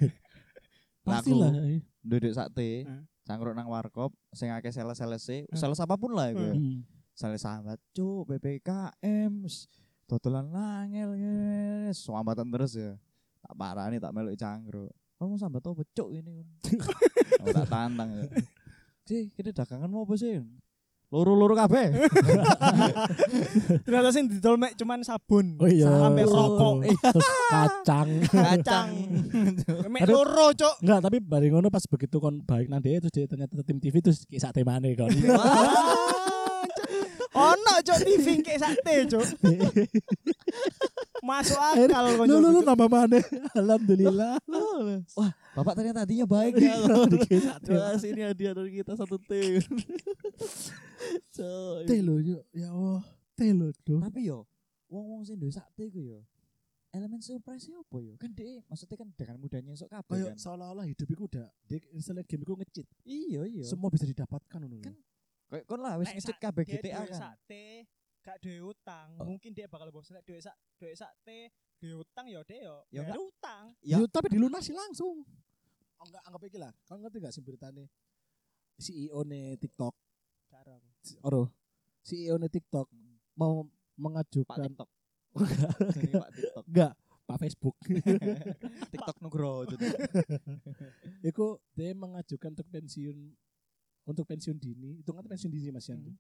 Pasti 1.06 1.32
lah. 1.32 1.54
Duduk 2.02 2.34
sate, 2.34 2.84
Hmm. 2.84 3.06
cangkruk 3.22 3.54
nang 3.54 3.70
warkop, 3.70 4.10
sing 4.34 4.50
akeh 4.50 4.74
sales-sales 4.74 5.22
Hmm. 5.22 5.54
sales 5.54 5.78
apa 5.78 5.94
pun 5.96 6.18
lah 6.18 6.34
iku 6.34 6.42
ya. 6.42 6.56
Hmm. 6.58 6.82
Sales 7.14 7.46
sahabat, 7.46 7.78
cuk, 7.94 8.26
PPKM, 8.26 9.46
wis, 9.46 9.70
dodolan 10.10 10.50
langel, 10.50 11.14
guys. 11.14 12.02
Swambatan 12.02 12.50
terus 12.50 12.74
ya. 12.74 12.98
Tak 13.42 13.54
parani 13.54 14.02
tak 14.02 14.14
meluk 14.14 14.34
cangkruk. 14.34 14.90
Kamu 15.22 15.38
sambat 15.38 15.62
apa 15.62 15.86
cuk 15.86 16.10
ini? 16.10 16.42
Tak 17.42 17.70
tantang 17.70 18.10
ya. 18.14 18.26
Sih, 19.06 19.30
kita 19.34 19.50
dagangan 19.54 19.90
mau 19.90 20.06
apa 20.06 20.14
sih? 20.14 20.42
Loro-loro 21.12 21.52
kabeh. 21.60 21.92
Ternyata 23.84 24.10
sing 24.16 24.32
didol 24.32 24.56
mek 24.56 24.80
cuman 24.80 25.04
sabun. 25.04 25.60
Oh 25.60 25.68
iya. 25.68 25.92
Sampai 25.92 26.24
rokok. 26.24 26.88
Terus 26.88 27.30
kacang. 27.52 28.10
Kacang. 28.32 28.90
Mek 29.92 30.08
loro, 30.08 30.56
Cuk. 30.56 30.80
Enggak, 30.80 31.00
tapi 31.04 31.20
bari 31.20 31.52
ngono 31.52 31.68
pas 31.68 31.84
begitu 31.84 32.16
kon 32.24 32.40
baik 32.48 32.72
nang 32.72 32.80
dia 32.80 33.04
terus 33.04 33.12
dia 33.12 33.28
ternyata 33.28 33.60
tim 33.60 33.84
TV 33.84 34.00
terus 34.00 34.24
kayak 34.24 34.40
sate 34.40 34.64
mana 34.64 34.88
kon. 34.96 35.12
Ono 37.42 37.74
Cuk 37.82 38.00
TV 38.06 38.26
kayak 38.46 38.60
sate, 38.62 38.94
Cuk. 39.10 39.26
Masuk 41.22 41.58
akal 41.58 42.06
kok. 42.18 42.26
Lu 42.26 42.38
lu 42.42 42.50
lu 42.54 42.62
tambah 42.62 42.88
mana? 42.90 43.18
Alhamdulillah. 43.58 44.38
Wah, 45.18 45.32
bapak 45.54 45.74
ternyata 45.78 46.06
hadiahnya 46.06 46.28
baik 46.30 46.54
ya. 46.58 46.74
Sate. 47.42 47.70
Mas, 47.74 48.04
ini 48.06 48.22
hadiah 48.26 48.54
dari 48.54 48.82
kita 48.82 48.94
satu 48.98 49.18
T. 49.22 49.32
Cuk. 51.34 51.88
Teh 51.90 52.00
lo 52.02 52.18
yo, 52.22 52.42
ya 52.54 52.70
Allah. 52.70 53.02
Teh 53.38 53.52
lo 53.54 53.70
tuh. 53.86 54.02
Tapi 54.02 54.30
yo, 54.30 54.46
wong-wong 54.90 55.26
sing 55.26 55.38
duwe 55.38 55.54
sate 55.54 55.90
ku 55.90 56.02
yo. 56.02 56.22
Elemen 56.92 57.24
surprise 57.24 57.72
apa 57.72 57.98
yo? 58.04 58.20
Kan 58.20 58.36
dia 58.36 58.60
maksudnya 58.68 59.00
kan 59.00 59.08
dengan 59.16 59.40
mudahnya 59.40 59.72
sok 59.80 59.88
kabeh 59.96 60.12
Kayak 60.12 60.36
kan. 60.36 60.44
seolah-olah 60.44 60.84
hidup 60.84 61.08
itu 61.08 61.24
udah 61.24 61.48
di 61.64 61.80
install 61.96 62.20
game 62.28 62.44
itu 62.44 62.52
ngecit. 62.52 62.86
Iya 63.08 63.42
iya. 63.48 63.64
Semua 63.64 63.88
bisa 63.88 64.04
didapatkan 64.04 64.60
ngono. 64.60 64.84
Kan 64.84 65.00
Kayak 65.52 65.66
kon 65.68 65.84
lah 65.84 66.00
wis 66.00 66.08
sa- 66.16 66.40
kabeh 66.40 66.64
dia 66.64 66.80
GTA 66.80 67.04
kan. 67.12 67.36
Sate, 67.36 67.84
gak 68.24 68.40
duwe 68.40 68.72
utang. 68.72 69.10
Oh. 69.20 69.28
Mungkin 69.28 69.52
dia 69.52 69.68
bakal 69.68 69.92
bosan 69.92 70.16
nek 70.16 70.24
duwe 70.24 70.40
sak 70.40 70.56
duwe 70.80 70.96
sate, 70.96 71.52
duwe 71.76 72.08
utang 72.08 72.26
ya 72.32 72.40
dia 72.48 72.72
yo. 72.72 72.78
Ya 72.88 73.04
bayar 73.04 73.20
enggak. 73.20 73.30
utang. 73.36 73.64
Ya. 73.84 73.96
Yo, 74.00 74.08
tapi 74.08 74.28
dilunasi 74.32 74.72
langsung. 74.72 75.28
Oh, 76.00 76.06
enggak 76.08 76.24
anggap 76.24 76.42
iki 76.48 76.58
lah. 76.58 76.72
Kau 76.88 76.96
ngerti 76.96 77.18
gak 77.20 77.34
sih 77.36 77.44
beritane 77.44 77.92
CEO 78.80 79.28
ne 79.28 79.60
TikTok? 79.60 79.94
Aku. 80.48 80.80
Oro. 81.28 81.44
CEO 82.02 82.40
ne 82.40 82.48
TikTok 82.48 82.88
mau 83.36 83.68
Pak 83.68 83.76
mengajukan 84.00 84.72
TikTok. 84.72 84.90
Jadi 86.00 86.08
Pak 86.16 86.30
TikTok. 86.32 86.64
enggak 86.72 86.94
Pak 87.28 87.38
Facebook. 87.44 87.76
TikTok 88.92 89.18
Nugroho. 89.20 89.68
Iku 91.30 91.60
dia 91.76 91.92
mengajukan 91.94 92.56
untuk 92.56 92.68
pensiun 92.72 93.36
untuk 94.04 94.26
pensiun 94.26 94.58
dini. 94.58 95.00
Itu 95.00 95.12
kan 95.12 95.24
pensiun 95.24 95.50
dini 95.50 95.70
Mas 95.70 95.86
Yanti. 95.86 96.10
Hmm. 96.10 96.20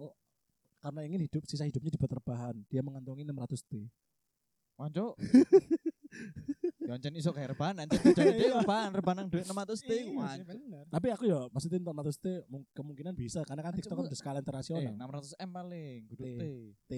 Oh, 0.00 0.12
karena 0.78 1.04
ingin 1.04 1.20
hidup 1.22 1.42
sisa 1.44 1.62
hidupnya 1.62 1.90
dibuat 1.90 2.12
rebahan, 2.12 2.56
dia 2.66 2.80
mengantongi 2.80 3.22
600 3.22 3.62
T. 3.62 3.72
Manjo. 4.74 5.12
Yoncen 6.80 7.14
iso 7.14 7.30
kayak 7.30 7.54
rebahan, 7.54 7.86
anjir 7.86 8.02
jadi 8.02 8.34
dia 8.34 8.50
rebahan, 8.56 8.90
rebahan 8.90 9.30
duit 9.30 9.46
600 9.46 9.78
T. 9.78 9.92
Iya. 10.10 10.42
Tapi 10.90 11.06
aku 11.14 11.22
ya 11.22 11.46
maksudnya 11.46 11.78
600 11.78 12.18
T 12.18 12.26
mung- 12.50 12.66
kemungkinan 12.74 13.14
bisa 13.14 13.46
karena 13.46 13.62
kan 13.62 13.72
TikTok 13.72 13.94
kan 13.94 14.04
udah 14.10 14.18
skala 14.18 14.38
Eh, 14.38 14.42
internasional. 14.42 14.92
600 14.98 15.38
M 15.38 15.50
paling, 15.54 15.98
kudu 16.10 16.22
T. 16.24 16.30
T. 16.34 16.44
T. 16.88 16.92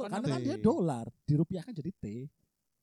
Karena 0.00 0.24
kan 0.24 0.40
T. 0.40 0.46
dia 0.46 0.56
dolar, 0.56 1.06
dirupiahkan 1.28 1.76
jadi 1.76 1.90
T. 1.92 2.06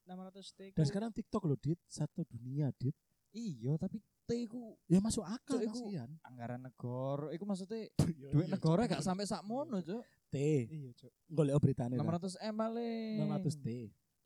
600 0.06 0.44
steak. 0.44 0.72
Dan 0.76 0.86
sekarang 0.86 1.10
TikTok 1.10 1.44
loh, 1.48 1.58
Dit, 1.58 1.80
satu 1.88 2.22
dunia, 2.28 2.70
Dit. 2.76 2.94
Iya, 3.32 3.80
tapi 3.80 3.98
T 4.24 4.32
ku 4.48 4.78
Ya 4.86 5.00
masuk 5.00 5.24
akal 5.24 5.60
iku- 5.62 5.90
anggaran 6.22 6.62
negara, 6.62 7.28
iku 7.32 7.44
maksudnya 7.44 7.90
Iya, 8.18 8.30
duit 8.32 8.48
iya, 8.48 8.54
negara 8.54 8.88
gak 8.88 9.02
sampai 9.02 9.26
sak 9.26 9.44
mono, 9.44 9.82
Cuk. 9.82 10.04
T. 10.30 10.38
Iya, 10.68 10.92
Cuk. 10.96 11.12
Golek 11.28 11.56
beritane. 11.60 11.96
ta. 11.96 12.04
600 12.04 12.40
M 12.42 12.56
paling. 12.56 13.16
600 13.20 13.58
T. 13.60 13.68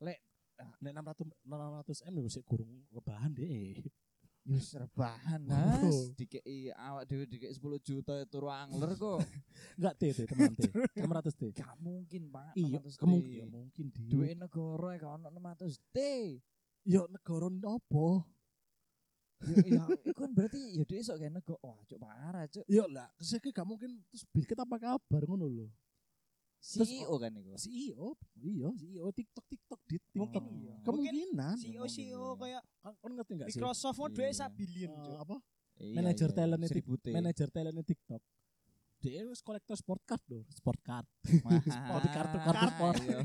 Lek 0.01 0.19
Nek 0.79 0.93
600 0.95 1.35
600 1.43 2.07
M 2.07 2.13
ya 2.15 2.29
sik 2.29 2.45
kurung 2.47 2.87
rebahan 2.89 3.31
deh. 3.31 3.75
Yus 4.45 4.77
rebahan 4.77 5.41
Oh. 5.49 5.57
Mas. 5.89 6.13
Dikei 6.13 6.69
awak 6.71 7.09
dhewe 7.09 7.25
dikei 7.25 7.49
10 7.49 7.59
juta 7.81 8.13
turu 8.29 8.47
angler 8.47 8.93
kok. 8.93 9.19
Enggak 9.81 9.93
T, 9.97 10.13
T, 10.13 10.19
teman 10.29 10.53
T. 10.53 10.69
600 11.01 11.33
T. 11.33 11.41
Gak 11.51 11.73
mungkin, 11.81 12.29
Pak. 12.29 12.53
Iya, 12.53 12.77
600 12.77 12.93
T. 12.93 12.99
kemungkinan 13.01 13.41
ya 13.41 13.45
mungkin 13.49 13.85
di. 13.89 14.05
Duit 14.05 14.37
negara 14.37 14.89
gak 14.95 15.11
ono 15.17 15.27
600 15.27 15.81
T. 15.89 15.97
Yo 16.85 17.09
negara 17.09 17.49
opo? 17.49 18.21
Ya, 19.65 19.85
iku 20.01 20.19
kan 20.25 20.31
berarti 20.33 20.59
ya 20.77 20.83
dia 20.85 20.99
sok 21.05 21.17
kayak 21.21 21.33
negara. 21.37 21.57
Wah, 21.61 21.77
cuk 21.85 21.99
parah, 22.01 22.43
cuk. 22.49 22.65
Yo 22.65 22.85
lah, 22.89 23.07
terus 23.17 23.37
iki 23.37 23.49
gak 23.53 23.67
mungkin 23.67 24.01
terus 24.09 24.23
Bill 24.33 24.45
Gates 24.45 24.63
apa 24.63 24.75
kabar 24.81 25.21
ngono 25.29 25.45
lho. 25.45 25.67
CEO 26.65 27.13
kan 27.21 27.29
iku. 27.37 27.53
CEO, 27.61 28.07
iya 28.41 28.69
CEO 28.73 29.07
TikTok 29.13 29.45
TikTok 29.45 29.79
di 29.85 29.97
TikTok. 30.01 30.41
Oh. 30.41 30.49
Iya. 30.49 30.73
Kemungkinan. 30.81 31.55
CEO 31.61 31.85
CEO 31.85 32.33
Mungkin, 32.33 32.41
kayak 32.41 32.61
Kan 32.81 32.93
kan 32.97 33.11
ngerti 33.13 33.31
enggak 33.37 33.47
sih? 33.53 33.59
Microsoft 33.61 33.97
mau 34.01 34.09
Iya. 34.09 34.33
sak 34.33 34.49
billion, 34.57 34.89
Cuk. 34.97 35.17
apa? 35.21 35.35
Iya, 35.75 35.95
Manajer 36.01 36.29
iya, 36.31 36.37
talentnya 36.41 36.67
seribu 36.71 36.93
T. 36.97 37.05
Manajer 37.13 37.47
talentnya 37.53 37.83
TikTok. 37.85 38.21
Dia 39.05 39.21
wis 39.21 39.37
kolektor 39.39 39.77
sport 39.77 40.01
card 40.01 40.23
loh, 40.27 40.41
sport 40.49 40.81
card. 40.81 41.05
Wah, 41.45 41.61
di 42.01 42.09
kartu-kartu 42.09 42.65
sport. 42.67 42.95
iya. 42.99 43.19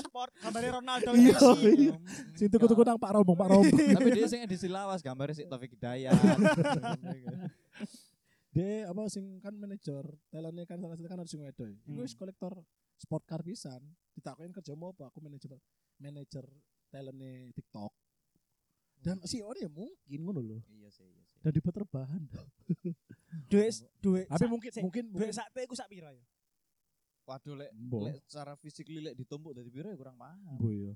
Sport 0.00 0.32
gambarnya 0.40 0.70
Ronaldo 0.74 1.10
Iya, 1.12 1.36
iya. 1.68 1.92
Sing 2.32 2.48
tuku-tuku 2.48 2.80
nang 2.80 2.96
Pak 2.96 3.12
Rombong, 3.12 3.36
Pak 3.36 3.48
Rombong. 3.52 3.76
Tapi 3.92 4.08
dia 4.10 4.24
sing 4.26 4.40
edisi 4.40 4.64
lawas 4.64 5.04
gambarnya 5.04 5.36
si 5.36 5.44
Taufik 5.44 5.76
Hidayat. 5.76 6.16
Dia 8.50 8.90
apa 8.90 9.06
sing 9.06 9.38
kan 9.38 9.54
manajer 9.54 10.02
talentnya 10.26 10.66
kan 10.66 10.82
salah 10.82 10.98
satu 10.98 11.06
kan 11.06 11.18
harus 11.20 11.30
sing 11.30 11.38
wedo. 11.38 11.68
Iku 11.68 11.86
Hmm. 11.86 12.02
wis 12.02 12.16
kolektor 12.16 12.50
sport 12.96 13.22
car 13.22 13.44
pisan. 13.44 13.78
Ditakokin 14.10 14.50
kerja 14.50 14.74
mau 14.74 14.90
apa? 14.90 15.06
Aku 15.06 15.22
manajer 15.22 15.54
manajer 15.96 16.48
talentnya 16.88 17.54
TikTok. 17.54 17.92
Dan 19.00 19.16
si 19.24 19.40
orang 19.40 19.64
ya 19.64 19.70
mungkin 19.72 20.20
ngono 20.20 20.40
loh. 20.44 20.60
Iya 20.68 20.92
sih, 20.92 21.08
iya 21.08 21.24
sih. 21.24 21.38
Dan 21.40 21.50
dibuat 21.56 21.76
rebahan. 21.80 22.22
Duit 23.50 23.72
duit. 24.04 24.26
Tapi 24.28 24.46
mungkin 24.50 24.70
mungkin 24.84 25.04
duit 25.08 25.30
mungkin 25.30 25.34
sak 25.34 25.48
teh 25.56 25.64
iku 25.64 25.72
sak 25.72 25.88
pira 25.88 26.12
ya? 26.12 26.24
Waduh 27.24 27.54
lek 27.56 27.70
lek 27.72 28.26
secara 28.26 28.58
fisik 28.58 28.90
lek 28.90 29.14
ditumpuk 29.14 29.54
dari 29.54 29.70
biru 29.70 29.88
ya 29.88 29.96
kurang 29.96 30.18
paham. 30.18 30.58
Mbok 30.58 30.72
ya. 30.74 30.94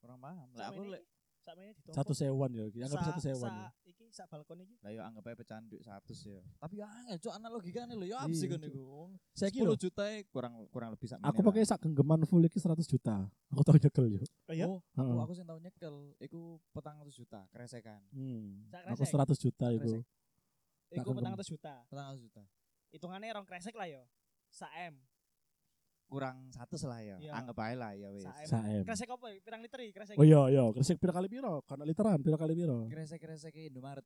Kurang 0.00 0.18
paham. 0.22 0.46
Lek 0.54 0.62
Sama 0.62 0.70
aku 0.72 0.82
lek 0.88 1.02
sak 1.50 1.54
meneh 1.58 1.74
ditumpuk. 1.74 1.94
Satu 1.98 2.12
sewan 2.14 2.50
ya. 2.54 2.64
Anggap 2.70 2.98
Sa- 3.02 3.06
satu 3.10 3.20
sewan. 3.20 3.50
ya. 3.50 3.66
sa- 3.66 3.72
iki 3.84 4.04
sak 4.08 4.26
balkon 4.26 4.58
iki. 4.62 4.74
Lah 4.80 4.90
yo 4.94 5.00
anggap 5.02 5.22
aja 5.26 5.36
pecahan 5.36 5.64
duit 5.66 5.82
100 5.82 6.14
ya. 6.24 6.40
Tapi 6.56 6.74
ya 6.78 6.86
angel 6.86 7.18
cuk 7.18 7.32
analogikane 7.32 7.94
lho 7.94 8.06
apa 8.14 8.30
sih 8.30 8.46
Iya, 8.46 8.58
iku. 8.62 9.10
Saya 9.34 9.50
10 9.50 9.74
juta 9.74 10.02
e 10.06 10.22
kurang 10.30 10.54
kurang 10.70 10.90
lebih 10.94 11.10
sak 11.10 11.18
Aku 11.20 11.42
pakai 11.42 11.66
sak 11.66 11.82
genggaman 11.82 12.22
full 12.22 12.42
iki 12.42 12.62
100 12.62 12.86
juta. 12.86 13.26
Aku 13.50 13.60
tau 13.60 13.74
nyekel 13.74 14.06
yo. 14.06 14.22
Oh 14.46 14.54
iya. 14.54 14.66
Oh, 14.66 14.78
aku 14.94 15.02
Heeh. 15.02 15.24
aku 15.26 15.32
sing 15.34 15.46
tau 15.46 15.58
nyekel 15.58 15.94
iku 16.22 16.40
petang 16.70 17.02
ratus 17.02 17.18
juta 17.18 17.42
kresekan. 17.50 17.98
Hmm. 18.14 18.70
Sak 18.70 18.80
Aku 18.94 19.02
kresek. 19.02 19.18
100 19.18 19.36
juta 19.36 19.66
iku. 19.70 19.92
Kresek. 19.98 20.02
Iku 20.90 21.06
Tak 21.06 21.16
petang 21.22 21.34
atus 21.34 21.48
juta. 21.50 21.74
Petang 21.86 22.06
ratus 22.10 22.22
juta. 22.22 22.42
Hitungannya 22.90 23.30
rong 23.30 23.46
kresek 23.46 23.74
lah 23.78 23.86
yo. 23.86 24.02
Sak 24.50 24.70
M. 24.74 24.98
Kurang 26.10 26.50
100 26.50 26.58
lah 26.84 27.00
ya. 27.00 27.16
Iya. 27.16 27.32
Anggap 27.32 27.56
ae 27.60 27.74
lah 27.74 27.94
ya 27.94 28.10
wis. 28.10 28.26
Sak 28.26 28.34
M. 28.36 28.48
Sak 28.48 28.62
M. 28.66 28.82
Kresek 28.82 29.08
apa? 29.08 29.26
Pirang 29.38 29.60
liter 29.62 29.78
iki 29.80 29.92
kresek? 29.92 30.14
Oh 30.14 30.26
iya 30.26 30.42
iya, 30.50 30.66
kresek 30.68 30.98
pira 30.98 31.14
kali 31.14 31.30
piro? 31.30 31.62
Karena 31.62 31.84
literan 31.84 32.18
pira 32.18 32.34
kali 32.34 32.52
piro? 32.52 32.90
Kresek-kresek 32.90 33.54
Indomaret. 33.62 34.02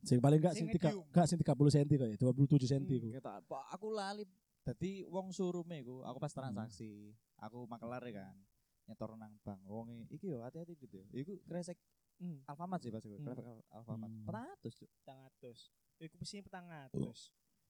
Sing 0.00 0.18
paling 0.18 0.36
enggak 0.36 0.52
Sing 0.52 0.64
sing 0.64 0.72
tiga, 0.72 0.88
medium. 0.90 1.04
enggak 1.06 1.26
sing 1.26 1.36
30 1.38 1.52
cm 1.70 1.88
kok 1.94 2.08
ya, 2.08 2.16
27 2.18 2.64
cm 2.66 2.84
Hmm. 2.84 3.12
Kita 3.14 3.32
aku 3.70 3.86
lali 3.90 4.24
dadi 4.60 5.04
wong 5.04 5.28
surume 5.30 5.76
iku, 5.78 6.00
aku 6.00 6.16
pas 6.18 6.28
transaksi. 6.28 7.12
Aku 7.38 7.64
makelar 7.64 8.00
ya 8.02 8.22
kan. 8.22 8.36
Nyetor 8.84 9.12
nang 9.14 9.32
bank. 9.38 9.60
Wong 9.64 10.08
iki 10.08 10.28
yo 10.30 10.40
hati-hati 10.40 10.76
gitu. 10.78 11.04
Iku 11.10 11.44
kresek 11.44 11.76
Hmm. 12.14 12.40
Alfamart 12.46 12.78
sih 12.78 12.88
pas 12.88 13.00
iku. 13.00 13.16
Hmm. 13.16 13.26
Kresek 13.26 13.44
Al- 13.44 13.64
Alfamart. 13.74 14.08
Hmm. 14.08 14.24
Petang 14.24 14.46
atus 14.50 14.74
cuk. 14.76 14.90
Petang 14.94 15.18
atus. 15.24 15.58
Iku 15.98 16.14
mesti 16.16 16.36
petang 16.40 16.66
atus. 16.70 17.18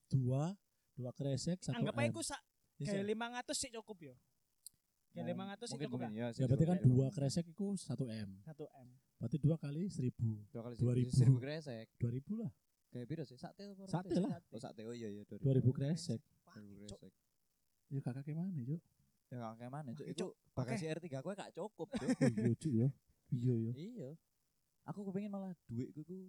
Dua, 0.07 0.53
dua 0.93 1.11
kresek 1.11 1.59
satu 1.61 1.75
Anggap 1.75 1.97
aja 1.97 2.03
M. 2.03 2.11
iku 2.11 2.21
sak 2.21 2.39
kayak 2.83 3.05
ya. 3.05 3.07
lima 3.07 3.27
ratus 3.31 3.57
sih 3.57 3.71
cukup 3.71 3.97
yo. 4.11 4.15
Kayak 5.15 5.27
lima 5.31 5.45
ratus 5.55 5.67
sih 5.71 5.79
cukup 5.79 5.99
ya. 6.03 6.09
sih, 6.35 6.43
Ya 6.43 6.47
berarti 6.51 6.65
kan 6.67 6.79
dua 6.83 7.07
kresek 7.15 7.47
iku 7.47 7.79
1 7.79 7.95
M. 8.11 8.31
Satu 8.43 8.67
M. 8.67 8.89
Berarti 9.23 9.37
dua 9.39 9.57
kali 9.57 9.87
1000. 9.87 10.11
dua 10.51 10.63
kali 10.67 10.75
2000. 10.75 11.31
1000 11.31 11.39
kresek. 11.39 11.87
2000 12.03 12.43
lah. 12.43 12.51
Kayak 12.91 13.07
piro 13.11 13.23
sih? 13.27 13.39
Sate 13.39 13.75
apa? 13.75 13.87
Sate 13.87 14.15
lah. 14.19 14.39
Oh, 14.51 14.59
sate. 14.59 14.83
Oh 14.87 14.95
iya 14.95 15.11
iya 15.11 15.23
2000 15.27 15.39
kresek. 15.71 16.19
2000 16.51 16.83
kresek. 16.83 17.13
Ya 17.95 18.01
kakak 18.03 18.23
kayak 18.27 18.39
mana, 18.43 18.59
Cuk? 18.67 18.81
Ya 19.31 19.35
gak 19.39 19.55
kayak 19.63 19.73
mana, 19.73 19.91
Cuk. 19.95 20.07
Itu 20.11 20.25
bagasi 20.55 20.85
R3 20.91 21.07
gue 21.11 21.33
gak 21.35 21.51
cukup, 21.55 21.89
Cuk. 22.01 22.11
Oh 22.11 22.31
iya, 22.31 22.53
Cuk 22.59 22.73
ya. 22.75 22.89
Iya 23.31 23.55
ya. 23.55 23.73
Iya. 23.75 24.09
Aku 24.91 25.01
kepengen 25.09 25.31
malah 25.33 25.55
duitku 25.71 26.03
ku 26.05 26.29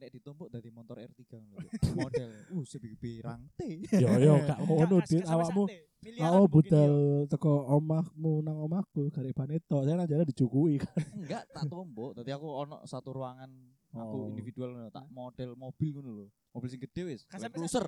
nek 0.00 0.10
ditumpuk 0.16 0.48
dari 0.48 0.72
motor 0.72 0.96
R3 0.96 1.20
ngono. 1.28 1.68
Model 2.00 2.30
uh 2.56 2.64
sebi 2.64 2.96
pirang 2.96 3.44
T. 3.52 3.84
Yo 4.00 4.08
yo 4.16 4.40
gak 4.48 4.58
ngono 4.64 4.96
dit 5.04 5.24
awakmu. 5.28 5.68
mungkin 5.68 6.48
budal 6.48 6.92
yo. 6.96 7.28
teko 7.28 7.52
omahmu 7.76 8.40
nang 8.40 8.56
omahku 8.64 9.12
gare 9.12 9.36
baneto. 9.36 9.84
Saya 9.84 10.00
nang 10.00 10.08
jalan 10.08 10.24
dicukui 10.24 10.80
kan. 10.80 10.96
Enggak, 11.20 11.44
tak 11.52 11.68
tumpuk. 11.68 12.16
Dadi 12.16 12.32
aku 12.32 12.48
ono 12.48 12.80
satu 12.88 13.12
ruangan 13.12 13.52
aku 13.92 14.16
Oh. 14.24 14.30
individual 14.30 14.70
ngono, 14.72 14.88
tak 14.88 15.04
model 15.12 15.52
mobil 15.58 15.92
ngono 16.00 16.10
lho. 16.24 16.26
Mobil 16.56 16.68
sing 16.72 16.80
gede 16.80 17.02
wis. 17.04 17.20
Cruiser. 17.28 17.84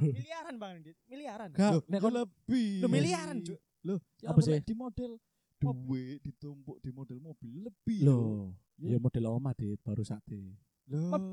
Miliaran 0.00 0.56
Bang 0.56 0.80
Dit. 0.80 0.96
Miliaran. 1.06 1.52
Gak, 1.52 1.84
nek 1.86 2.02
lebih. 2.02 2.82
Lu 2.82 2.88
miliaran, 2.88 3.44
Cuk. 3.44 3.58
Loh, 3.86 3.98
Apa 4.26 4.40
sih? 4.42 4.58
Di 4.62 4.74
model 4.74 5.18
duit 5.60 6.20
ditumpuk 6.20 6.78
di 6.84 6.90
model 6.92 7.18
mobil 7.22 7.68
lebih. 7.68 8.02
Iya. 8.76 8.92
ya 8.92 8.98
model 9.00 9.24
omah 9.32 9.56
dit 9.56 9.80
baru 9.80 10.04
sate. 10.04 10.52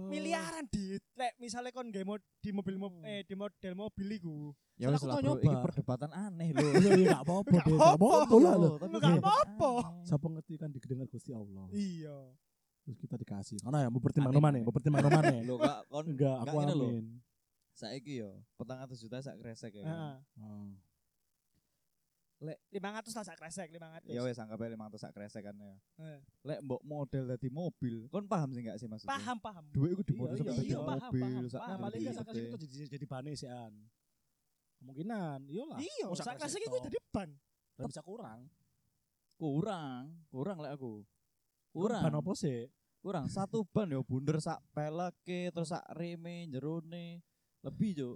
Miliaran 0.10 0.66
dit 0.74 1.04
lek 1.14 1.34
misalnya 1.38 1.70
kon 1.70 1.94
mau 2.04 2.18
di 2.18 2.50
mobil 2.50 2.76
mo 2.82 2.88
eh 3.06 3.22
di 3.22 3.38
model 3.38 3.74
mobil 3.78 4.08
iku 4.18 4.50
Ya 4.74 4.90
wis 4.90 5.06
lah, 5.06 5.22
Bro. 5.22 5.38
nyoba. 5.38 5.46
Iki 5.46 5.58
perdebatan 5.62 6.10
aneh 6.10 6.50
lho. 6.50 6.66
Iya 6.82 6.90
iya 6.98 7.08
gak 7.14 7.24
apa-apa 7.30 7.54
Gak 7.54 7.66
dit. 7.70 7.78
Gak 7.78 7.94
apa-apa 7.94 8.34
lho. 8.34 8.50
Tapi 8.50 8.58
Gak 8.58 8.82
perdebatan 8.82 9.22
apa-apa. 9.22 9.72
Siapa 10.02 10.26
ngerti 10.34 10.54
kan 10.58 10.70
didengar 10.74 11.06
Gusti 11.06 11.30
Allah. 11.30 11.66
iya 11.70 12.18
Terus 12.82 12.98
kita 12.98 13.16
dikasih. 13.16 13.58
Karena 13.62 13.86
ya 13.86 13.90
mau 13.94 14.02
pertimbang 14.02 14.34
Amin. 14.34 14.42
mana? 14.44 14.58
Mau 14.66 14.74
pertimbang 14.74 15.06
mana? 15.06 15.30
Lho 15.48 15.56
gak 15.62 15.80
kon 15.94 16.06
Enggak, 16.10 16.36
aku 16.42 16.56
Enggak, 16.58 16.74
amin. 16.74 17.06
saiki 17.74 18.14
yo 18.22 18.30
petang 18.58 18.82
atus 18.82 18.98
juta 18.98 19.22
sak 19.22 19.38
kresek 19.38 19.78
ya. 19.78 19.86
Heeh. 19.86 20.66
Lima 22.42 22.90
ratus 22.92 23.14
lah 23.14 23.24
sak 23.24 23.38
kresek 23.38 23.70
lima 23.70 23.88
ratus 23.90 24.10
Ya 24.10 24.20
wes 24.20 24.36
anggap 24.36 24.58
aja 24.58 24.76
500 24.76 25.00
sak 25.00 25.12
kresek 25.12 25.44
kan 25.44 25.56
ya. 25.56 25.76
Eh. 25.98 26.20
Lek 26.44 26.60
mbok 26.60 26.82
model 26.82 27.24
dadi 27.26 27.48
mobil, 27.48 28.08
kon 28.08 28.26
paham 28.26 28.52
sih 28.52 28.60
enggak 28.60 28.76
sih 28.76 28.86
maksudnya? 28.86 29.14
paham 29.14 29.38
paham 29.40 29.64
Duit 29.72 29.92
iku 29.92 30.04
di 30.04 30.12
Iya, 30.12 30.20
model 30.20 30.36
iya, 30.36 30.44
iya, 30.44 30.52
dadi 30.52 30.76
paham, 30.76 31.00
mobil, 31.08 31.24
paham, 31.24 31.44
sak 31.46 31.58
paham. 31.58 31.70
Nah, 31.70 31.78
paling 31.80 32.00
enggak 32.00 32.16
sakit 32.18 32.34
itu 32.36 32.58
jadi 32.60 32.86
jadi 32.92 33.06
bane 33.06 33.32
sih 33.34 33.48
an. 33.48 33.74
Kemungkinan, 34.76 35.40
iyalah. 35.48 35.78
iya 35.80 36.04
Oh, 36.04 36.14
sak 36.14 36.36
kresek 36.36 36.60
kresek 36.60 36.62
iku 36.66 36.78
tadi 36.80 37.00
ban 37.10 37.30
Lah 37.74 37.88
bisa 37.88 38.02
kurang. 38.02 38.40
kurang, 39.34 40.04
kurang 40.30 40.58
lek 40.60 40.74
aku. 40.74 41.04
Ban 41.72 41.74
Kurang. 41.74 42.04
apa 42.14 42.32
sih? 42.34 42.68
Kurang 43.00 43.26
satu 43.28 43.64
ban 43.66 43.88
yo 43.88 44.00
bunder 44.00 44.38
sak 44.38 44.62
peleke 44.72 45.50
terus 45.50 45.70
sak 45.70 45.84
reme 45.92 46.48
jerone 46.48 47.24
lebih 47.60 47.92
jo. 47.94 48.12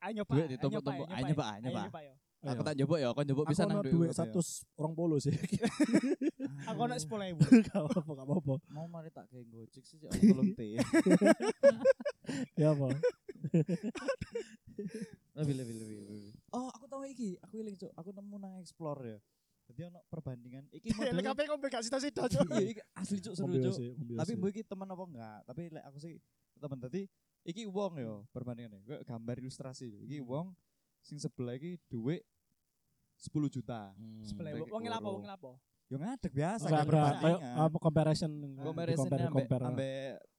Ayo 0.00 0.22
Duit 0.22 0.46
ayo 0.50 0.68
nyoba, 0.70 0.90
Ayo 1.08 1.22
nyoba, 1.26 1.44
ayo 1.48 1.60
nyoba. 1.60 1.82
nyoba 1.84 2.00
yo 2.02 2.14
Aku 2.38 2.62
tak 2.62 2.74
nyoba 2.74 2.96
ya, 2.96 3.08
kon 3.10 3.24
nyoba 3.24 3.42
Aku 3.42 3.50
bisa 3.50 3.62
nang 3.66 3.82
duit 3.82 3.90
aku 3.90 4.02
ya. 4.04 4.14
satu 4.14 4.38
orang 4.76 4.94
polo 4.94 5.16
sih. 5.18 5.34
aku 6.70 6.80
nak 6.86 6.98
sepuluh 6.98 7.26
ribu 7.26 7.42
Gak 7.66 7.74
apa-apa, 7.76 8.10
gak 8.14 8.26
apa-apa. 8.26 8.54
Mau 8.68 8.86
mari 8.86 9.10
tak 9.10 9.26
kayak 9.26 9.46
gojek 9.48 9.82
sih 9.82 9.98
aku 10.00 10.22
tolong 10.30 10.54
T. 10.54 10.78
Ya 12.54 12.70
apa? 12.70 12.86
Lebih 15.34 15.54
lebih 15.56 15.74
lebih 15.76 15.96
lebih. 16.00 16.30
Oh, 16.50 16.70
aku 16.70 16.86
tahu 16.86 17.02
iki. 17.06 17.38
Aku 17.40 17.54
iling 17.56 17.74
cuk. 17.74 17.90
Aku 17.92 18.10
nemu 18.10 18.36
nang 18.36 18.54
explore 18.56 19.02
ya. 19.02 19.18
Jadi 19.66 19.80
ono 19.84 20.00
perbandingan 20.06 20.64
iki 20.72 20.88
modelnya. 20.90 21.28
kabeh 21.28 21.44
kok 21.44 21.58
gak 21.60 21.82
sida-sida 21.84 22.24
Iya, 22.24 22.70
iki 22.70 22.82
asli 22.94 23.18
cuk 23.18 23.34
seru 23.34 23.52
cuk. 23.52 23.76
Tapi 24.14 24.32
mbok 24.32 24.48
iki 24.48 24.62
teman 24.62 24.86
apa 24.86 25.02
enggak? 25.04 25.38
Tapi 25.44 25.62
lek 25.68 25.84
aku 25.84 25.98
sih 25.98 26.12
teman 26.56 26.78
tadi 26.78 27.04
iki 27.44 27.66
wong 27.66 27.92
yo 27.98 28.14
perbandingannya. 28.30 28.80
Gue 28.82 28.98
gambar 29.02 29.36
ilustrasi. 29.38 30.04
Iki 30.04 30.18
wong 30.22 30.54
sing 31.00 31.18
sebelah 31.18 31.54
iki 31.54 31.78
duit 31.86 32.22
10 33.18 33.30
juta. 33.50 33.92
Hmm. 33.94 34.22
Kayak 34.22 34.66
wong 34.66 34.84
lapo 34.86 35.08
wong 35.18 35.26
lapo 35.26 35.52
Yo 35.88 35.96
ngadeg 35.96 36.32
biasa 36.32 36.68
enggak. 36.68 36.84
Kayak 36.84 36.86
perbandingan. 36.86 37.56
apa 37.56 37.76
comparison 37.80 38.32
Comparison 38.60 39.08
compare, 39.08 39.24
ambek 39.24 39.46
compare. 39.48 39.92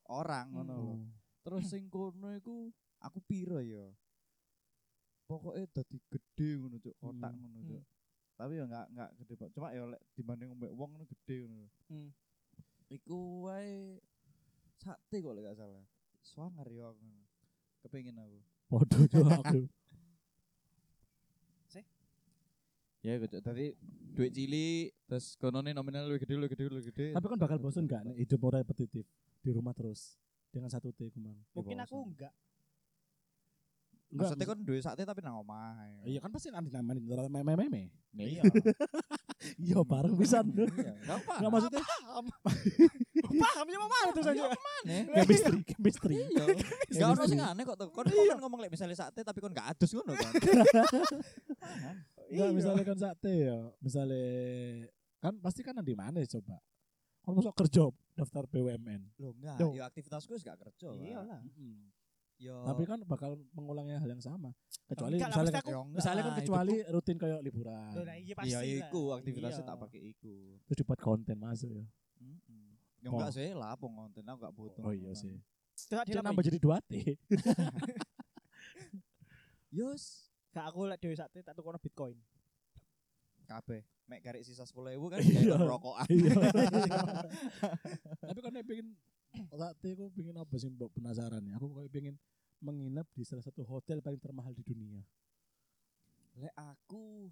orang 0.10 0.46
ngono 0.54 0.74
lho. 0.78 0.94
Hmm. 0.96 1.10
Terus 1.42 1.64
sing 1.66 1.84
kono 1.90 2.30
iku 2.34 2.70
aku 3.02 3.18
piro 3.26 3.58
ya? 3.58 3.90
Pokoknya 5.26 5.66
dadi 5.70 5.98
gede 6.06 6.50
ngono 6.58 6.78
cuk, 6.78 6.96
kotak 6.96 7.34
Hmm. 7.34 7.40
ngono 7.42 7.58
Hmm. 7.60 7.70
cuk. 7.70 7.84
Tapi 8.38 8.54
ya 8.56 8.64
enggak 8.66 8.86
enggak 8.90 9.10
gede 9.18 9.34
banget. 9.36 9.54
Cuma 9.58 9.68
ya 9.74 9.84
lek 9.86 10.02
dibanding 10.14 10.50
mbek 10.54 10.72
wong 10.72 10.90
ngono 10.94 11.06
gede 11.08 11.36
ngono. 11.44 11.66
Hmm. 11.90 12.10
Iku 12.90 13.18
wae 13.46 13.98
sate 14.78 15.18
kok 15.18 15.34
lek 15.34 15.44
gak 15.46 15.58
salah. 15.58 15.86
Swanger 16.30 16.68
ya 16.78 16.86
aku. 16.94 17.08
Kepengin 17.82 18.16
aku. 18.16 18.38
Podo 18.70 19.00
juga 19.10 19.42
aku. 19.42 19.62
Ya 23.00 23.16
iku 23.16 23.32
cuk. 23.32 23.40
Tadi 23.40 23.72
duit 24.12 24.36
cilik 24.36 24.92
terus 25.08 25.40
konone 25.40 25.72
nominal 25.72 26.04
luwih 26.04 26.20
gede 26.20 26.36
luwih 26.36 26.52
gede 26.52 26.68
luwih 26.68 26.86
gede. 26.92 27.08
Tapi 27.16 27.26
kan 27.32 27.40
bakal 27.40 27.58
bosen 27.58 27.88
gak 27.88 28.04
nih 28.04 28.28
hidup 28.28 28.44
orang 28.44 28.60
repetitif 28.68 29.08
di 29.40 29.50
rumah 29.56 29.72
terus 29.72 30.20
dengan 30.52 30.68
satu 30.68 30.92
T 30.92 31.08
kumang. 31.08 31.40
mungkin 31.56 31.80
Ya, 31.80 31.88
aku 31.88 31.96
bosan. 31.96 32.12
enggak 32.12 32.34
Maksudnya 34.10 34.46
kan 34.50 34.60
duit 34.66 34.82
sate 34.82 35.06
tapi 35.06 35.22
nang 35.22 35.38
omah. 35.40 35.80
ya. 36.04 36.18
Iya 36.18 36.20
kan 36.20 36.34
pasti 36.34 36.50
kan 36.52 36.66
dinamain 36.66 37.00
meme 37.32 37.54
meme. 37.56 37.84
Iya. 38.14 38.44
Iya 39.56 39.80
bareng 39.88 40.20
pisan. 40.20 40.52
Iya, 40.52 40.68
enggak 40.68 41.16
apa. 41.24 41.34
Enggak 41.40 41.52
maksudnya 41.56 41.84
paham 43.40 43.66
ya 43.66 43.78
mana 43.80 43.98
itu 44.10 44.22
saja 44.22 44.44
chemistry, 45.16 45.60
chemistry. 45.66 46.16
Iya. 46.20 46.46
Enggak 46.92 47.10
ono 47.12 47.24
sing 47.26 47.40
aneh 47.40 47.64
kok 47.64 47.76
tuh. 47.76 47.90
Kon 47.90 48.06
kon 48.06 48.40
ngomong 48.40 48.60
lek 48.62 48.72
misalnya 48.72 48.96
sate 48.96 49.24
tapi 49.24 49.40
kon 49.40 49.52
gak 49.52 49.76
adus 49.76 49.92
ngono 49.96 50.12
kan. 50.14 50.32
Enggak 52.30 52.50
misalnya 52.54 52.84
kan 52.86 52.98
sate 52.98 53.34
ya, 53.50 53.58
misalnya 53.82 54.24
kan 55.20 55.34
pasti 55.42 55.62
kan 55.66 55.76
di 55.82 55.96
mana 55.98 56.22
coba. 56.22 56.58
Kalau 57.20 57.36
masuk 57.36 57.54
kerja 57.56 57.84
daftar 58.16 58.44
BUMN. 58.48 59.02
Loh 59.20 59.32
enggak, 59.36 59.58
ya 59.76 59.84
aktivitasku 59.86 60.34
wis 60.34 60.42
gak 60.42 60.58
kerja. 60.58 60.90
Iyalah 60.94 61.42
Yo. 62.40 62.56
Tapi 62.64 62.88
kan 62.88 63.04
bakal 63.04 63.36
mengulangi 63.52 64.00
hal 64.00 64.08
yang 64.08 64.24
sama. 64.24 64.56
Kecuali 64.88 65.20
Enggak 65.20 65.36
misalnya 65.36 65.60
aku- 65.60 65.92
misalnya 65.92 66.22
kan 66.24 66.32
lah, 66.32 66.40
kecuali 66.40 66.76
rutin 66.88 67.18
kayak 67.20 67.40
liburan. 67.44 67.92
Loh, 67.92 68.04
nah 68.08 68.16
iya 68.16 68.32
pasti 68.34 68.50
Iya 68.50 68.60
iku 68.80 69.02
aktivitasnya 69.12 69.60
Iya. 69.60 69.68
tak 69.68 69.78
pakai 69.84 70.02
iku. 70.08 70.36
Terus 70.64 70.78
dibuat 70.80 71.00
konten 71.04 71.36
masuk 71.36 71.70
ya. 71.76 71.84
Ya 73.00 73.08
enggak 73.10 73.32
sih 73.32 73.50
lah 73.56 73.74
apa 73.74 73.86
konten 73.88 74.24
aku 74.24 74.38
gak 74.44 74.56
butuh. 74.56 74.84
Oh 74.84 74.92
iya 74.92 75.16
sih. 75.16 75.40
Terus 75.80 76.04
Dia 76.04 76.20
nambah 76.20 76.44
jadi 76.44 76.60
2 76.60 76.68
T. 76.84 76.94
Yos. 79.72 80.28
Gak 80.50 80.66
aku 80.74 80.90
lek 80.90 80.98
dhewe 81.00 81.16
sate 81.16 81.40
tak 81.46 81.54
tukono 81.54 81.78
Bitcoin. 81.78 82.18
Kabeh. 83.46 83.86
Mek 84.10 84.26
garik 84.26 84.42
sisa 84.42 84.66
10.000 84.66 84.98
kan 84.98 85.20
Iya. 85.22 85.56
rokokan. 85.62 86.08
Iya. 86.10 86.34
Tapi 88.26 88.40
kan 88.42 88.52
nek 88.52 88.66
pengen 88.66 88.98
sate 89.54 89.88
aku 89.94 90.10
pengen 90.12 90.36
apa 90.42 90.56
sih 90.58 90.68
mbok 90.68 90.90
penasaran 90.92 91.46
ya. 91.46 91.54
Aku 91.56 91.70
kayak 91.78 91.92
pengen 91.94 92.16
menginap 92.60 93.08
di 93.16 93.24
salah 93.24 93.46
satu 93.46 93.62
hotel 93.64 94.02
paling 94.02 94.20
termahal 94.20 94.52
di 94.52 94.66
dunia. 94.66 95.00
Lek 96.36 96.52
aku 96.58 97.30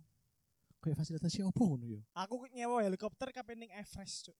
kayak 0.79 0.95
fasilitas 1.01 1.33
opo 1.41 1.73
ngono 1.73 1.85
yo. 1.89 1.99
Aku 2.13 2.45
nyewa 2.53 2.85
helikopter 2.85 3.33
kapan 3.33 3.65
ning 3.65 3.71
Everest, 3.73 4.29
Cuk. 4.29 4.37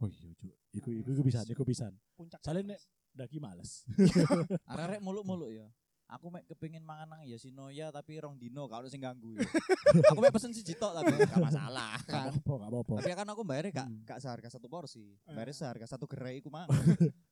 Oh 0.00 0.08
iya, 0.08 0.32
Cuk. 0.34 0.52
Iku 0.72 0.88
iku 0.94 1.08
iku 1.12 1.22
bisa, 1.22 1.40
iku 1.44 1.62
bisa. 1.62 1.86
Puncak. 2.14 2.40
Soalnya 2.40 2.74
nek 2.74 2.80
daki 3.10 3.36
males. 3.36 3.84
Arek-arek 4.70 5.00
muluk-muluk 5.06 5.50
ya. 5.50 5.68
Aku 6.10 6.26
mek 6.26 6.42
kepengin 6.42 6.82
mangan 6.82 7.06
nang 7.06 7.22
Yoshinoya 7.22 7.94
tapi 7.94 8.18
rong 8.18 8.34
dino 8.34 8.66
kalau 8.66 8.90
sing 8.90 8.98
ganggu 8.98 9.30
ya. 9.30 9.46
aku 10.10 10.18
mek 10.18 10.34
pesen 10.34 10.50
siji 10.50 10.74
tok 10.74 10.90
tapi 10.90 11.14
gak 11.22 11.38
masalah 11.38 11.94
Gak 12.02 12.10
kan. 12.10 12.26
apa-apa, 12.34 12.54
gak 12.58 12.70
apa-apa. 12.74 12.94
Tapi 12.98 13.10
kan 13.14 13.28
aku 13.30 13.42
bayarnya 13.46 13.70
gak 13.70 13.86
Hmm. 13.86 14.02
gak 14.02 14.18
seharga 14.18 14.48
satu 14.50 14.66
porsi. 14.66 15.06
Eh. 15.06 15.30
Bayarnya 15.30 15.54
seharga 15.54 15.86
satu 15.86 16.10
gerai 16.10 16.42
iku 16.42 16.50
mah. 16.50 16.66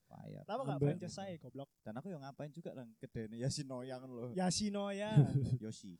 Bayar. 0.07 0.47
Kenapa 0.47 0.63
gak 0.63 0.79
franchise 0.79 1.11
saya 1.11 1.35
goblok? 1.43 1.67
Dan 1.83 1.99
aku 1.99 2.07
yang 2.07 2.23
ngapain 2.23 2.55
juga 2.55 2.71
nang 2.71 2.95
kedene 2.95 3.35
Yoshinoya 3.35 3.99
kan 3.99 4.09
lho. 4.09 4.31
Yashinoya. 4.39 5.11
Yoshi. 5.59 5.99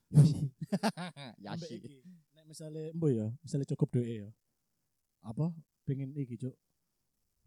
Yashi. 1.43 1.75
iki. 1.75 1.99
Nek 2.31 2.45
misale 2.47 2.95
embo 2.95 3.11
ya, 3.11 3.27
misale 3.43 3.67
cukup 3.67 3.99
duit 3.99 4.23
ya. 4.23 4.29
Apa 5.27 5.51
pengen 5.89 6.13
iki, 6.13 6.37
Cuk. 6.37 6.53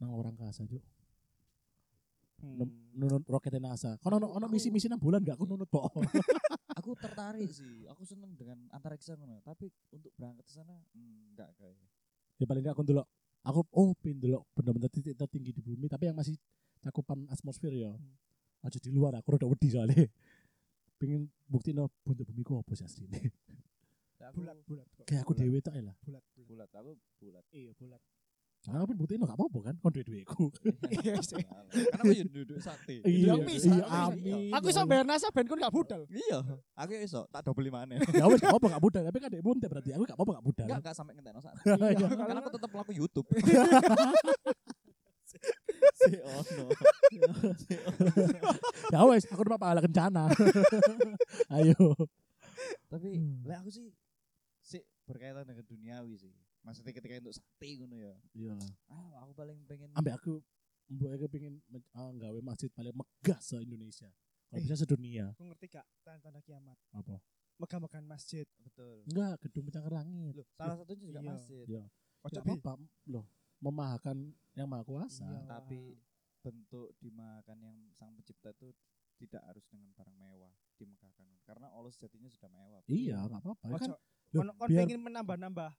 Nang 0.02 0.18
orang 0.18 0.34
kasa, 0.34 0.66
Cuk. 0.66 0.82
Num- 2.42 2.82
Nunut 2.92 3.24
roket 3.30 3.56
NASA. 3.62 3.96
Kan 4.04 4.20
ono 4.20 4.28
ono 4.28 4.46
misi-misi 4.52 4.92
nang 4.92 5.00
bulan 5.00 5.24
gak 5.24 5.40
aku 5.40 5.46
nunut 5.48 5.70
kok. 5.72 5.88
Aku 6.82 6.98
tertarik 6.98 7.48
sih. 7.54 7.88
Aku 7.88 8.04
seneng 8.04 8.34
dengan 8.36 8.58
antariksa 8.74 9.16
ngono. 9.16 9.40
Tapi 9.46 9.70
untuk 9.94 10.12
berangkat 10.18 10.44
ke 10.50 10.52
sana 10.52 10.76
hmm, 10.92 11.36
enggak 11.36 11.50
kayak. 11.56 11.78
ya 12.42 12.46
paling 12.50 12.64
gak 12.66 12.74
aku 12.76 12.84
ndelok. 12.84 13.08
Aku 13.48 13.60
oh 13.72 13.94
pengen 14.02 14.18
ndelok 14.20 14.44
bener-bener 14.58 14.90
titik 14.90 15.14
tertinggi 15.16 15.52
di 15.56 15.62
bumi 15.62 15.88
tapi 15.88 16.10
yang 16.10 16.18
masih 16.18 16.36
cakupan 16.84 17.30
atmosfer 17.32 17.72
ya. 17.72 17.94
Hmm. 17.94 18.66
Aja 18.68 18.78
di 18.82 18.92
luar 18.92 19.16
aku 19.16 19.40
udah 19.40 19.48
wedi 19.48 19.68
soalnya. 19.72 19.96
Pengen 21.00 21.32
bukti 21.48 21.72
no 21.72 21.88
bentuk 22.04 22.28
bumi 22.28 22.42
ku 22.44 22.60
apa 22.60 22.76
sih 22.76 22.86
asline. 22.86 23.32
Aku 24.22 24.44
bulat 24.44 24.58
bulat 24.68 24.88
kok. 24.96 25.06
Kayak 25.08 25.22
aku 25.26 25.34
dewe 25.34 25.60
tok 25.64 25.74
lah. 25.80 25.96
bulat 26.04 26.24
bulat. 26.36 26.48
bulat, 26.48 26.70
aku 26.76 26.92
bulat. 27.24 27.46
Iya 27.56 27.72
bulat. 27.78 28.02
Nah, 28.62 28.86
aku 28.86 28.94
bukti 28.94 29.18
no 29.18 29.26
gak 29.26 29.34
apa-apa 29.34 29.60
kan 29.66 29.76
kon 29.82 29.90
duwe-duweku. 29.90 30.54
Iya 30.94 31.18
sih. 31.20 31.42
Karena 31.92 32.02
aku 32.06 32.14
yo 32.14 32.26
duduk 32.30 32.62
sate. 32.62 33.02
Iya, 33.02 33.34
Iya, 33.34 33.34
bisa, 33.42 33.66
iya, 33.68 33.82
bisa. 33.82 34.06
amin. 34.06 34.54
Aku 34.54 34.66
iso 34.70 34.82
bayar 34.86 35.02
NASA 35.02 35.34
ben 35.34 35.50
kon 35.50 35.58
gak 35.58 35.74
budal. 35.74 36.06
Iya, 36.08 36.46
aku 36.78 36.92
iso 37.02 37.26
tak 37.28 37.42
double 37.42 37.74
mana. 37.74 37.98
Ya 38.14 38.30
wes 38.30 38.38
gak 38.38 38.54
apa 38.54 38.68
gak 38.70 38.84
budal, 38.84 39.02
tapi 39.02 39.18
kan 39.18 39.30
dek 39.30 39.42
bunte 39.42 39.66
berarti 39.66 39.90
aku 39.92 40.06
gak 40.06 40.14
apa-apa 40.14 40.32
gak 40.38 40.46
budal. 40.46 40.66
Enggak 40.70 40.80
enggak 40.80 40.94
sampai 40.94 41.14
ngenteno 41.18 41.42
sak. 41.42 41.54
Iya. 41.66 42.06
Karena 42.06 42.40
aku 42.40 42.52
tetap 42.54 42.70
laku 42.70 42.92
YouTube. 42.94 43.28
si 45.98 46.14
ono. 46.22 46.66
ya 48.92 49.00
wes 49.06 49.26
aku 49.26 49.42
udah 49.42 49.58
pahala 49.58 49.82
kencana. 49.82 50.30
Ayo. 51.50 51.98
Tapi 52.88 53.10
Hmm. 53.18 53.42
lek 53.42 53.58
aku 53.58 53.70
sih 53.72 53.90
sih 54.62 54.82
berkaitan 55.08 55.48
dengan 55.48 55.66
duniawi 55.66 56.14
sih. 56.14 56.30
Maksudnya 56.62 56.92
ketika 56.92 57.14
untuk 57.20 57.34
sate 57.34 57.70
ngono 57.76 57.96
ya. 57.96 58.14
Iya 58.32 58.54
lah. 58.54 58.72
Ah, 58.88 59.26
aku 59.26 59.32
paling 59.34 59.58
pengen 59.66 59.90
Ambek 59.94 60.14
aku 60.16 60.34
mbok 60.88 61.12
aku 61.12 61.26
pengen 61.28 61.54
men- 61.66 61.88
ah, 61.92 62.12
nggawe 62.12 62.40
masjid 62.40 62.70
paling 62.70 62.94
megah 62.94 63.40
se 63.40 63.58
Indonesia. 63.58 64.10
Kalau 64.46 64.60
Eh. 64.60 64.64
bisa 64.64 64.76
sedunia. 64.76 65.32
Aku 65.32 65.48
ngerti 65.48 65.66
gak 65.70 65.88
tanda-tanda 66.02 66.40
kiamat. 66.40 66.78
Apa? 66.92 67.18
Megah-megahan 67.58 68.06
masjid. 68.06 68.46
betul. 68.60 69.02
Enggak, 69.06 69.42
gedung 69.42 69.64
pencakar 69.66 69.92
langit. 69.94 70.34
Loh, 70.34 70.48
salah 70.52 70.76
satunya 70.76 71.02
juga 71.02 71.20
Iya. 71.20 71.30
masjid. 71.30 71.66
Ya. 71.68 71.84
Ojo 72.22 72.34
Ya 72.34 72.42
bi. 72.42 72.52
apa 72.54 72.72
loh, 73.08 73.26
memahakan 73.60 74.18
yang 74.54 74.68
maha 74.68 74.84
kuasa. 74.84 75.26
Iya. 75.26 75.42
Tapi 75.48 75.98
bentuk 76.40 76.94
dimakan 76.98 77.58
yang 77.60 77.78
sang 77.92 78.12
pencipta 78.12 78.50
itu 78.52 78.74
tidak 79.16 79.42
harus 79.44 79.62
dengan 79.68 79.90
barang 79.92 80.16
mewah 80.16 80.50
dimegahkan 80.76 81.28
karena 81.44 81.70
Allah 81.70 81.90
sejatinya 81.92 82.26
sudah 82.28 82.50
mewah. 82.50 82.82
Iya, 82.86 83.22
enggak 83.22 83.40
apa-apa. 83.40 83.66
Ya 83.68 83.78
kan 83.78 83.92
Kon 84.32 84.48
kon 84.52 84.68
biar 84.68 84.80
pengen 84.82 85.02
menambah-nambah. 85.02 85.72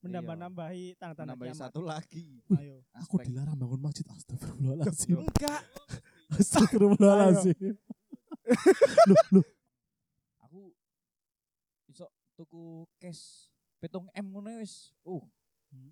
Menambah-nambahi 0.00 0.96
tanda-tanda 0.96 1.36
Menambahi 1.36 1.52
kiamat. 1.52 1.62
satu 1.68 1.80
lagi. 1.84 2.40
Ayo. 2.56 2.80
aku 2.96 3.20
aspek 3.20 3.26
dilarang 3.28 3.56
bangun 3.60 3.80
masjid 3.84 4.06
astagfirullahaladzim. 4.08 5.16
Enggak. 5.20 5.62
Astagfirullahaladzim. 6.40 7.76
aku 10.40 10.60
iso 11.86 12.06
tuku 12.32 12.88
cash 12.96 13.52
petung 13.76 14.08
M 14.16 14.26
ngono 14.32 14.56
wis. 14.60 14.96
Uh, 15.04 15.20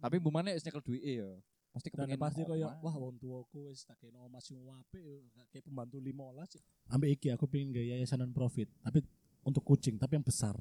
tapi 0.01 0.17
bumane 0.17 0.57
wis 0.57 0.65
nyekel 0.65 0.81
duwike 0.81 1.13
ya. 1.21 1.29
Pasti 1.69 1.93
kepengen 1.93 2.17
pasti 2.17 2.43
koyo 2.49 2.73
wah 2.81 2.97
wong 2.97 3.21
tuaku 3.21 3.69
wis 3.69 3.85
tak 3.85 4.01
kena 4.01 4.25
omah 4.25 4.41
sing 4.41 4.57
apik 4.65 5.05
kayak 5.53 5.69
pembantu 5.69 6.01
15 6.01 6.57
ya. 6.57 6.63
Ambek 6.97 7.11
iki 7.21 7.29
aku 7.29 7.45
pengen 7.45 7.77
gaya 7.77 8.01
yayasan 8.01 8.25
non 8.25 8.33
profit, 8.33 8.73
tapi 8.81 9.05
untuk 9.45 9.63
kucing 9.69 10.01
tapi 10.01 10.17
yang 10.17 10.25
besar. 10.25 10.57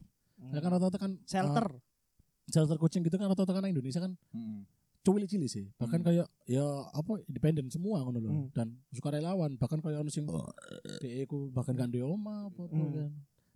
Ya 0.54 0.60
kan 0.60 0.70
rata-rata 0.70 1.00
kan 1.00 1.12
Shelter. 1.26 1.66
uh, 1.66 1.97
shelter 2.48 2.76
kucing 2.76 3.02
gitu 3.02 3.16
kan 3.16 3.28
rata-rata 3.28 3.54
kan 3.54 3.66
Indonesia 3.66 4.00
kan 4.00 4.16
Mm-mm. 4.32 4.64
cilik-cilik 5.00 5.48
sih. 5.48 5.66
Bahkan 5.76 6.00
Hmm. 6.00 6.06
kayak 6.06 6.28
ya 6.46 6.64
apa 6.90 7.12
independen 7.24 7.68
semua 7.68 8.02
ngono 8.02 8.20
loh 8.20 8.32
Hmm. 8.34 8.48
dan 8.52 8.68
sukarelawan 8.90 9.56
bahkan 9.56 9.80
kayak 9.80 10.00
ono 10.00 10.08
sing 10.08 10.28
dhek 11.00 11.24
iku 11.24 11.48
bahkan 11.50 11.76
kan 11.76 11.88
duwe 11.88 12.04
omah 12.04 12.48
apa, 12.48 12.62
-apa 12.62 12.76
Hmm. 12.76 12.92
kan. 12.94 13.12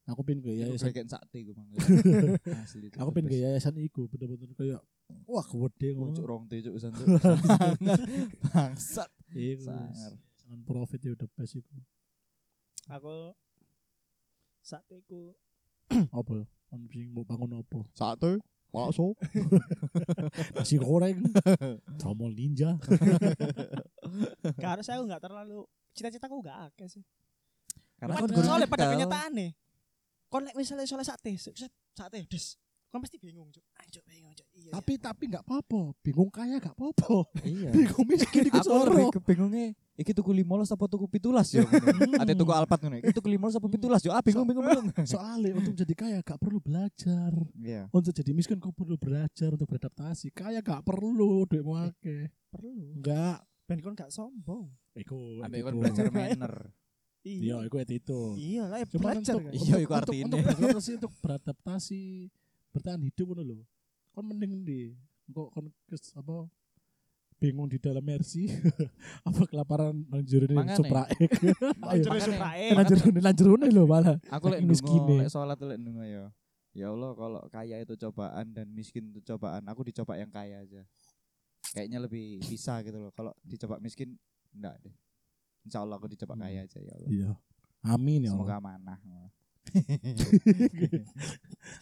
Aku 0.07 0.23
pengen 0.23 0.41
gaya 0.41 0.65
Iku 0.65 0.75
yayasan 0.75 0.91
kayak 1.29 1.43
gue 1.45 1.55
mang. 1.55 1.67
Asli. 2.63 2.87
aku 2.89 3.11
best. 3.11 3.15
gaya 3.29 3.47
yayasan 3.49 3.75
iku 3.79 4.07
bener-bener 4.07 4.49
kayak 4.53 4.81
wah 5.23 5.45
gede 5.45 5.89
ngono. 5.93 6.19
rong 6.21 6.43
teh 6.47 6.59
cuk 6.59 6.75
san 6.77 6.91
cuk. 6.97 7.07
Bangsat. 8.43 9.09
Iku 9.31 9.63
Sangar. 9.63 10.11
non 10.47 10.59
profit 10.63 10.99
ya 10.99 11.11
udah 11.13 11.27
best 11.31 11.55
iku. 11.55 11.75
Aku 12.89 13.31
saat 14.61 14.83
itu 14.89 15.31
Apa? 16.11 16.43
On 16.69 16.81
sing 16.87 17.11
mau 17.11 17.23
bangun 17.23 17.57
apa? 17.57 17.83
Sate. 17.91 18.39
Bakso. 18.71 19.19
Nasi 20.55 20.79
goreng. 20.79 21.19
Tromol 21.99 22.31
ninja. 22.31 22.79
gak 24.57 24.71
harus 24.79 24.87
aku 24.87 25.03
gak 25.11 25.23
terlalu 25.23 25.67
cita-citaku 25.91 26.39
gak 26.39 26.71
akeh 26.71 26.87
sih. 26.87 27.03
Karena 27.99 28.17
kan 28.17 28.31
soalnya 28.31 28.67
pada 28.71 28.95
kenyataan 28.95 29.31
nih. 29.35 29.51
Kon 30.31 30.47
misalnya 30.55 30.87
soalnya 30.87 31.11
sate, 31.11 31.35
sate 31.91 32.23
des. 32.25 32.45
Kon 32.91 32.99
pasti 32.99 33.19
bingung, 33.19 33.47
Cuk. 33.51 33.63
Anjuk 33.79 34.03
bingung, 34.03 34.31
Cuk. 34.35 34.47
Iya. 34.51 34.71
tapi 34.75 34.99
tapi 34.99 35.23
nggak 35.31 35.43
apa-apa. 35.47 35.95
Bingung 36.03 36.27
kaya 36.27 36.59
nggak 36.59 36.75
apa-apa. 36.75 37.27
Iya. 37.43 37.71
Bingung 37.71 38.07
miskin 38.07 38.47
iku 38.47 38.59
Aku 38.59 38.67
soro. 38.67 39.11
kebingungnya 39.15 39.75
iki 40.01 40.11
tuku 40.17 40.31
15 40.33 40.73
apa 40.73 40.85
tuku 40.89 41.05
17 41.05 41.57
ya. 41.57 41.61
Ate 42.17 42.33
tuku 42.33 42.51
Alphard 42.51 42.81
ngono. 42.81 42.97
Iki 42.99 43.13
tuku 43.13 43.29
15 43.37 43.57
apa 43.61 43.67
17 43.69 44.07
yo. 44.07 44.11
Ah 44.11 44.21
bingung 44.25 44.45
bingung 44.49 44.65
bingung. 44.65 44.87
Soalnya 45.05 45.53
untuk 45.55 45.73
jadi 45.77 45.93
kaya 45.93 46.17
gak 46.25 46.41
perlu 46.41 46.57
belajar. 46.57 47.31
Iya. 47.55 47.87
Untuk 47.93 48.11
jadi 48.11 48.31
miskin 48.33 48.57
kau 48.57 48.73
perlu 48.73 48.97
belajar 48.97 49.53
untuk 49.53 49.69
beradaptasi. 49.69 50.33
Kaya 50.33 50.59
gak 50.65 50.81
perlu 50.81 51.45
duit 51.45 51.61
mau 51.61 51.77
akeh. 51.77 52.27
perlu. 52.51 52.99
Enggak. 52.99 53.45
Ben 53.69 53.79
kon 53.79 53.95
gak 53.95 54.11
sombong. 54.11 54.67
Iku 54.97 55.45
Ambek 55.45 55.63
attitude. 55.63 55.79
belajar 55.79 56.05
manner. 56.11 56.55
Iya, 57.21 57.61
iku 57.69 57.77
itu. 57.85 58.33
Iya 58.33 58.65
lah, 58.65 58.81
belajar. 58.81 59.37
Iya, 59.53 59.85
iku 59.85 59.93
artinya. 59.93 60.25
Untuk 60.25 60.41
beradaptasi, 60.41 60.91
untuk 60.97 61.13
beradaptasi 61.21 62.01
bertahan 62.73 63.01
hidup 63.05 63.25
ngono 63.29 63.43
lho. 63.45 63.57
Kon 64.09 64.25
mending 64.25 64.65
di 64.65 64.89
kok 65.29 65.53
kon 65.53 65.69
kes 65.85 66.17
apa 66.17 66.49
bingung 67.41 67.65
di 67.65 67.81
dalam 67.81 68.05
Mercy 68.05 68.45
apa 69.27 69.41
kelaparan 69.49 69.97
nang 70.05 70.21
jerone 70.21 70.53
Mangane. 70.53 70.77
Supraek. 70.77 71.17
Ayo. 71.17 71.57
Lanjut 71.81 72.05
makanya- 72.05 72.27
Suprae. 72.29 72.67
Nang 73.17 73.33
jerone 73.33 73.67
lho 73.67 73.83
malah. 73.83 74.17
Aku 74.29 74.45
lek 74.47 74.61
miskine. 74.61 75.25
lek 75.25 75.33
salat 75.33 75.57
lek 75.57 75.81
ndonga 75.81 76.05
ya. 76.05 76.29
Ya 76.71 76.87
Allah 76.87 77.11
kalau 77.11 77.41
kaya 77.49 77.81
itu 77.81 77.97
cobaan 77.97 78.53
dan 78.53 78.69
miskin 78.69 79.09
itu 79.09 79.19
cobaan, 79.25 79.65
aku 79.65 79.83
dicoba 79.83 80.15
yang 80.15 80.29
kaya 80.29 80.61
aja. 80.61 80.85
Kayaknya 81.73 81.99
lebih 81.99 82.39
bisa 82.41 82.79
gitu 82.79 82.95
loh. 82.95 83.11
Kalau 83.11 83.33
dicoba 83.41 83.75
miskin 83.77 84.15
enggak 84.53 84.77
deh. 84.79 84.93
Insya 85.61 85.81
Allah 85.81 85.97
aku 85.97 86.07
dicoba 86.07 86.37
Hmm. 86.37 86.45
kaya 86.45 86.63
aja 86.63 86.77
ya 86.77 86.93
Allah. 86.93 87.09
Iya. 87.09 87.31
Amin 87.83 88.23
ya 88.23 88.31
Allah. 88.31 88.45
Semoga 88.45 88.55
amanah. 88.61 88.99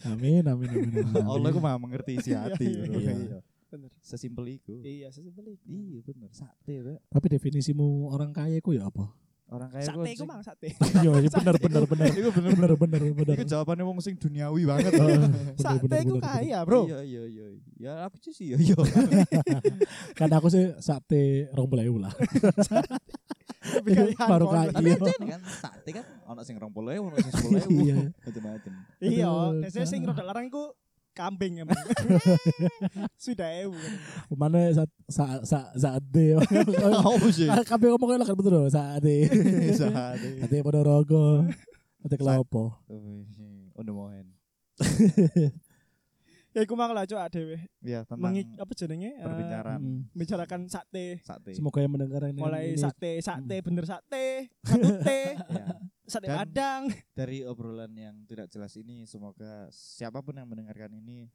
Amin 0.04 0.44
amin 0.44 0.68
amin. 0.68 0.90
amin. 1.00 1.22
Allah 1.22 1.48
aku 1.48 1.60
mah 1.60 1.76
mengerti 1.76 2.16
isi 2.16 2.32
hati. 2.32 2.66
Iya. 2.66 3.12
Iya. 3.12 3.38
Bener. 3.70 3.90
Sesimpel 4.02 4.44
itu. 4.50 4.74
Iya, 4.82 5.14
sesimpel 5.14 5.54
itu. 5.54 5.64
Iya 5.64 5.98
bener. 6.02 6.28
Sate, 6.34 6.74
Pak. 6.82 6.98
Tapi 7.06 7.26
definisimu 7.30 8.10
orang 8.10 8.34
kaya 8.34 8.58
iku 8.58 8.74
ya 8.74 8.90
apa? 8.90 9.06
Orang 9.46 9.66
kaya 9.66 9.82
Sate 9.82 10.10
iku 10.10 10.26
mang 10.26 10.42
sate. 10.42 10.74
Iya, 11.02 11.10
iya 11.10 11.30
bener 11.30 11.54
bener 11.58 11.82
bener. 11.86 12.06
Iku 12.10 12.30
bener. 12.34 12.50
Bener 12.54 12.72
bener 12.74 13.00
bener. 13.14 13.34
Iku 13.34 13.44
jawabannya 13.46 13.82
wong 13.82 13.98
sing 13.98 14.14
duniawi 14.14 14.62
banget. 14.66 14.90
Oh, 15.00 15.06
bener, 15.06 15.54
Sate 15.58 15.96
iku 16.02 16.16
kaya, 16.18 16.58
Bro. 16.66 16.86
Iya 16.86 16.98
iya 17.02 17.22
iya. 17.26 17.46
Ya 17.78 17.92
aku 18.06 18.18
sih 18.30 18.54
ya 18.54 18.56
iya. 18.58 18.74
Kan 20.18 20.30
aku 20.30 20.50
sih 20.50 20.74
sate 20.78 21.50
rong 21.50 21.66
belayu 21.66 21.98
lah. 21.98 22.10
Baru 24.16 24.46
kaya. 24.50 24.70
Tapi 24.70 24.86
Iya. 24.90 24.98
aja 24.98 25.12
kan 25.18 25.42
sate 25.46 25.90
kan 25.92 26.04
ono 26.26 26.40
sing 26.42 26.56
20.000, 26.56 27.06
ono 27.06 27.16
sing 27.18 27.32
10.000. 27.32 27.70
Iya. 27.70 27.96
Macam-macam. 28.22 28.72
Iya, 29.00 29.26
Aduh, 29.26 29.60
biasanya 29.62 29.86
sing 29.88 30.00
rada 30.06 30.22
larang 30.22 30.46
iku 30.46 30.74
kambing 31.12 31.60
emang. 31.60 31.76
Sudah 33.24 33.48
ewu. 33.60 33.76
Mana 34.32 34.70
saat 34.72 34.90
saat 35.06 35.40
saat 35.44 35.70
sate. 35.74 36.38
Apa 37.04 37.28
sih? 37.28 37.46
Kabeh 37.46 37.88
ngomongnya 37.92 38.22
lah 38.22 38.26
kan 38.30 38.36
betul 38.38 38.52
loh, 38.54 38.66
sate. 38.66 39.28
Sate. 39.80 40.28
Sate 40.40 40.56
Ponorogo. 40.60 41.44
Sate 42.00 42.16
Kelopo. 42.16 42.80
Undo 43.74 43.92
mohen. 43.92 44.32
Ya 46.50 46.66
iku 46.66 46.74
mang 46.74 46.90
lah 46.90 47.06
cok 47.06 47.30
dhewe. 47.30 47.62
Ya 47.78 48.02
tentang 48.02 48.26
Mengik 48.26 48.50
apa 48.58 48.72
jenenge? 48.74 49.14
Eh, 49.14 49.22
perbincangan 49.22 49.78
Mm. 49.78 50.00
bicarakan 50.10 50.60
sate. 50.66 51.22
sate. 51.22 51.54
Semoga 51.54 51.78
yang 51.78 51.94
mendengar 51.94 52.26
ini 52.26 52.42
Mulai 52.42 52.74
sate, 52.74 53.22
sate 53.22 53.62
bener 53.62 53.86
sate, 53.86 54.50
satu 54.66 54.88
T, 54.98 55.08
Ya. 55.46 55.64
Sate 56.10 56.26
Dan- 56.26 56.36
padang. 56.36 56.82
Dari 57.18 57.40
obrolan 57.42 57.94
yang 57.94 58.16
tidak 58.26 58.46
jelas 58.46 58.74
ini 58.74 59.06
semoga 59.06 59.70
siapa 59.70 60.18
pun 60.20 60.34
yang 60.34 60.44
mendengarkan 60.44 60.90
ini 60.92 61.30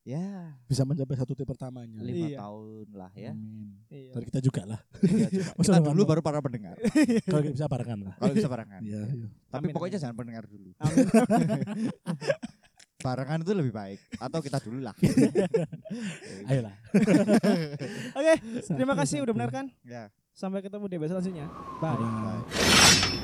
ya 0.00 0.56
bisa 0.64 0.80
mencapai 0.82 1.12
satu 1.12 1.36
T 1.36 1.44
pertamanya. 1.44 2.00
lima 2.00 2.24
Iya. 2.26 2.38
tahun 2.40 2.86
lah 2.96 3.12
ya. 3.12 3.32
Amin. 3.36 3.68
Iya. 3.86 4.12
Dari 4.14 4.24
kita 4.26 4.40
juga 4.40 4.62
lah. 4.64 4.80
Ya. 5.04 5.28
Masa 5.52 5.76
Kita 5.76 5.84
dulu 5.84 6.02
baru 6.04 6.20
para 6.20 6.40
pendengar. 6.40 6.80
Kalau 7.28 7.42
bisa 7.44 7.66
barengan 7.66 7.98
lah. 8.08 8.14
Kalau 8.16 8.32
bisa 8.32 8.48
barengan. 8.48 8.80
Iya, 8.80 9.02
iya. 9.04 9.28
Tapi 9.46 9.64
Amin, 9.66 9.74
pokoknya 9.74 9.92
amin. 9.92 10.04
jangan 10.06 10.16
pendengar 10.16 10.44
dulu. 10.46 10.70
Barengan 13.00 13.40
itu 13.40 13.52
lebih 13.52 13.72
baik 13.72 14.00
atau 14.16 14.40
kita 14.40 14.58
dulu 14.60 14.80
lah. 14.80 14.92
Ayolah. 16.44 16.76
Oke, 18.12 18.32
terima 18.72 18.92
kasih 18.94 19.20
udah 19.20 19.32
mendengarkan. 19.32 19.68
ya. 19.82 20.08
Sampai 20.32 20.60
ketemu 20.60 20.88
di 20.88 20.96
episode 20.96 21.20
selanjutnya. 21.20 21.46
Bye. 21.76 21.92
Dadah. 21.92 22.40
Bye. 22.40 23.19